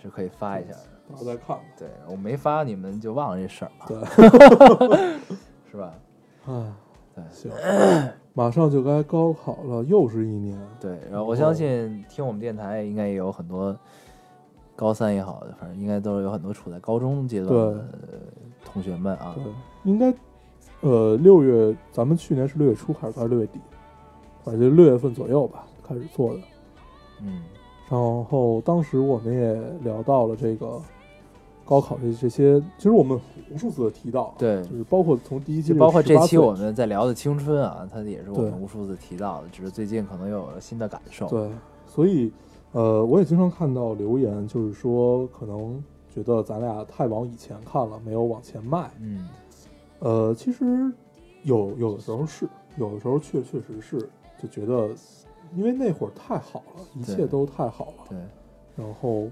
[0.00, 0.86] 是可以发一下的。
[1.10, 1.64] 大家再看看。
[1.76, 5.18] 对我没发，你们就忘了这事儿了，对，
[5.68, 5.92] 是吧？
[6.46, 6.76] 啊，
[7.12, 7.50] 对行，
[8.36, 10.58] 马上就该高考了，又是一年。
[10.80, 13.74] 对，然后我相信听我们电台应该也有很多
[14.74, 17.88] 高三也好，反正应该都是有很多处在高中阶段的
[18.64, 19.36] 同学们啊。
[19.36, 19.44] 对，
[19.84, 20.12] 应该，
[20.80, 23.60] 呃，六月，咱们去年是六月初还是六月底？
[24.42, 26.40] 反正就六月份左右吧，开始做的。
[27.22, 27.40] 嗯，
[27.88, 29.54] 然后当时我们也
[29.84, 30.82] 聊到了这个
[31.64, 33.18] 高考这这些，其实我们
[33.50, 34.62] 无数次的提到，对。
[34.64, 41.26] 就是包括从第一期包括这期我们在聊的青春啊，它也是我们无数次提到的，只是最近可能又有了新的感受。
[41.28, 41.48] 对，
[41.86, 42.32] 所以
[42.72, 45.82] 呃，我也经常看到留言，就是说可能
[46.14, 48.90] 觉得咱俩太往以前看了，没有往前迈。
[49.00, 49.28] 嗯，
[50.00, 50.92] 呃，其实
[51.44, 52.46] 有有的时候是，
[52.76, 53.98] 有的时候确确实是，
[54.42, 54.90] 就觉得
[55.56, 58.18] 因为那会儿太好了，一切都太好了，对，
[58.76, 59.28] 然后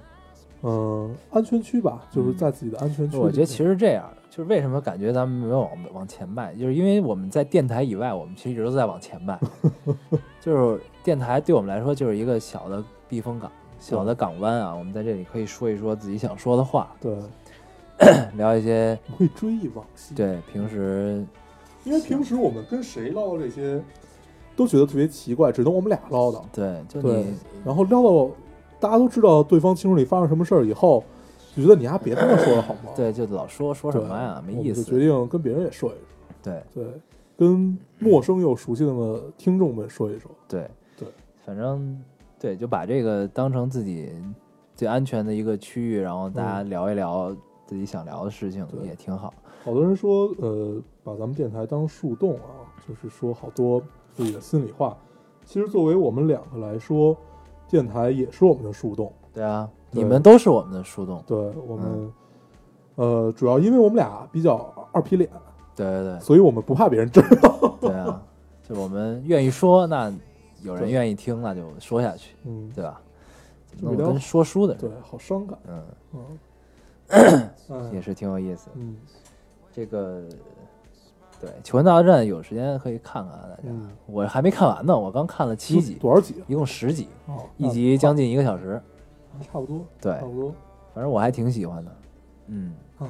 [0.63, 3.17] 嗯、呃安全区吧，就是在自己的安全区。
[3.17, 9.39] 我觉得其实这样，就是为什么感觉咱们没有往往前迈，就是因为我们在电台以外，我们其实一直都在往前迈。
[10.41, 17.17] 就是电台对我们来说就是一个小的避风港、小的港湾啊，我们在这里可以说一说自己想说的话，对，
[18.37, 21.25] 聊一些我会追忆往昔。，对平时
[21.85, 23.83] 因为平时我们跟谁唠叨这些，
[24.57, 26.43] 都觉得特别奇怪，只能我们俩唠叨。
[26.53, 27.35] 对就对你，
[27.65, 28.31] 然后唠到
[28.83, 31.05] 大家都知道对方青春里发生什么事儿以后，
[31.55, 32.91] 就觉得你丫别他妈说了好吗？
[32.97, 35.07] 对就老说说，什么呀，没意思就决。
[35.07, 36.01] 定跟别人也说一说。
[36.43, 36.85] 对对，
[37.37, 40.29] 跟陌生又熟悉的听众们说一说。
[40.49, 40.69] 对
[40.99, 41.07] 对，
[41.47, 41.97] 反正
[42.41, 44.13] 对就把这个当成自己
[44.75, 47.33] 最安全的一个区域，然后大家聊一聊
[47.65, 49.33] 自己想聊的事情，也挺好。
[49.63, 53.81] 好多人说，呃，把咱们电台当树洞啊，就是说好多
[54.13, 54.97] 自己的心里话。
[55.45, 57.17] 其实作为我们两个来说，
[57.73, 59.11] 电台也是我们的树洞。
[59.33, 61.25] 对啊，对你们都是我们的树洞。
[61.27, 62.13] 对我们，嗯
[62.97, 64.57] 呃，主要因为我们俩比较
[64.93, 65.29] 二皮脸，
[65.75, 67.59] 对对对所以我们不怕别人知道。
[67.81, 68.23] 对对啊，
[68.69, 70.13] 就我们愿意说，那
[70.63, 73.01] 有人愿意听，那就说下去，嗯，对吧？
[73.81, 75.59] 这么聊弄跟说书的人，对，好伤感。
[77.09, 78.73] 嗯，也是挺有意思的。
[78.77, 78.97] 嗯
[79.75, 80.23] 这个
[81.43, 83.63] 对《求婚大作战》有时间可以看看啊，大家。
[83.65, 86.43] 嗯，我还没看完呢，我刚看了七集，多少集啊？
[86.47, 88.81] 一共十集，哦，一集将近一个小时。
[89.41, 90.55] 差不多，对差，不多。
[90.95, 91.91] 反正我还挺喜欢的。
[92.47, 93.09] 嗯啊，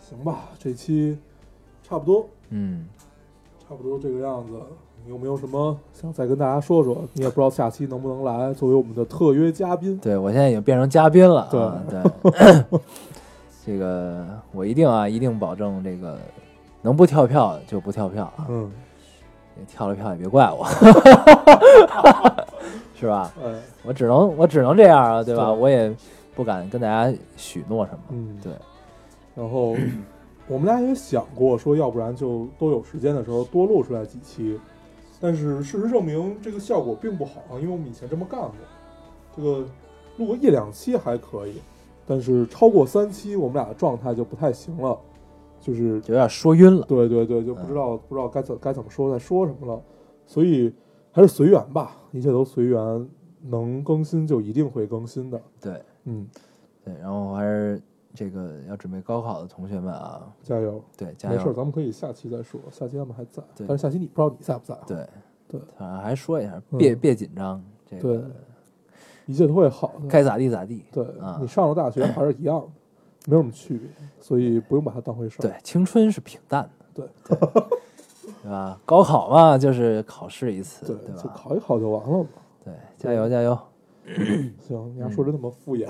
[0.00, 1.18] 行吧，这期
[1.82, 2.86] 差不多，嗯，
[3.68, 4.52] 差不多这个样子。
[5.04, 7.04] 你有没有什么想再跟大家说说？
[7.12, 9.96] 你也不知道下期能不能来，作为我们的特约嘉宾。
[9.98, 12.80] 对我现在已经变成嘉宾了啊，对对，
[13.64, 16.18] 这个我一定啊，一定保证这个
[16.86, 18.70] 能不跳票就不跳票啊，嗯，
[19.66, 20.64] 跳了票也别怪我，
[22.94, 23.32] 是吧？
[23.42, 25.46] 嗯，我只能我只能这样啊，对吧？
[25.46, 25.92] 对我也
[26.36, 28.52] 不敢跟大家许诺什么，嗯，对。
[29.34, 29.74] 然后
[30.46, 34.56] 我们俩也想过说，要不然就都有时间的时候多录出来几期，
[35.20, 38.52] 但是事实证明这个效果并不好，因为我们以前这么干过，
[39.36, 39.66] 这个
[40.18, 41.60] 录个一两期还可以，
[42.06, 44.96] 但是超过三期，我们俩的状态就不太行了，
[45.66, 46.86] 就是有点说晕了。
[46.86, 49.82] 对对对，就不知道、不知道该怎该怎么说，在说什么了，
[50.24, 50.72] 所以
[51.10, 53.08] 还是随缘吧，一切都随缘，
[53.42, 56.24] 能更新就一定会更新的，对嗯，
[56.84, 57.82] 对，然后还是
[58.14, 60.80] 这个要准备高考的同学们啊，加油。
[60.96, 61.52] 对，加没事。
[61.52, 62.60] 咱们可以下期再说。
[62.70, 64.84] 下期他们还在，对但是下期你不知道你在不在啊？
[64.86, 65.08] 对
[65.48, 68.30] 对，反正还说一下，嗯别别紧张，这对个，
[69.26, 70.06] 一切都会好的。
[70.08, 70.84] 该咋地咋地。
[70.92, 72.68] 对啊你上了大学还是一样的，
[73.26, 73.88] 没有什么区别，
[74.20, 75.42] 所以不用把它当回事儿。
[75.42, 77.38] 对，青春是平淡的，对
[78.42, 78.80] 对吧？
[78.86, 81.22] 高考嘛，就是考试一次，对对吧？
[81.22, 82.28] 就考一考就完了嘛。
[82.64, 83.58] 对，加油加油！
[84.66, 85.88] 行，你还说的那么敷衍，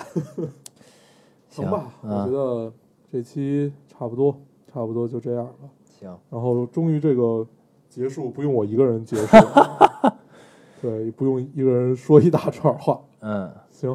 [1.51, 1.93] 行行吧？
[2.03, 2.73] 我觉嗯，得
[3.13, 4.35] 这期差不多，
[4.73, 5.69] 差不多就这样了。
[5.85, 7.47] 行，然后终于这个
[7.91, 10.17] 结束不用我一个人结束了，
[10.81, 12.99] 对，不用一个人说一大串话。
[13.21, 13.95] 嗯，行，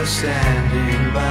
[0.00, 1.29] Was standing by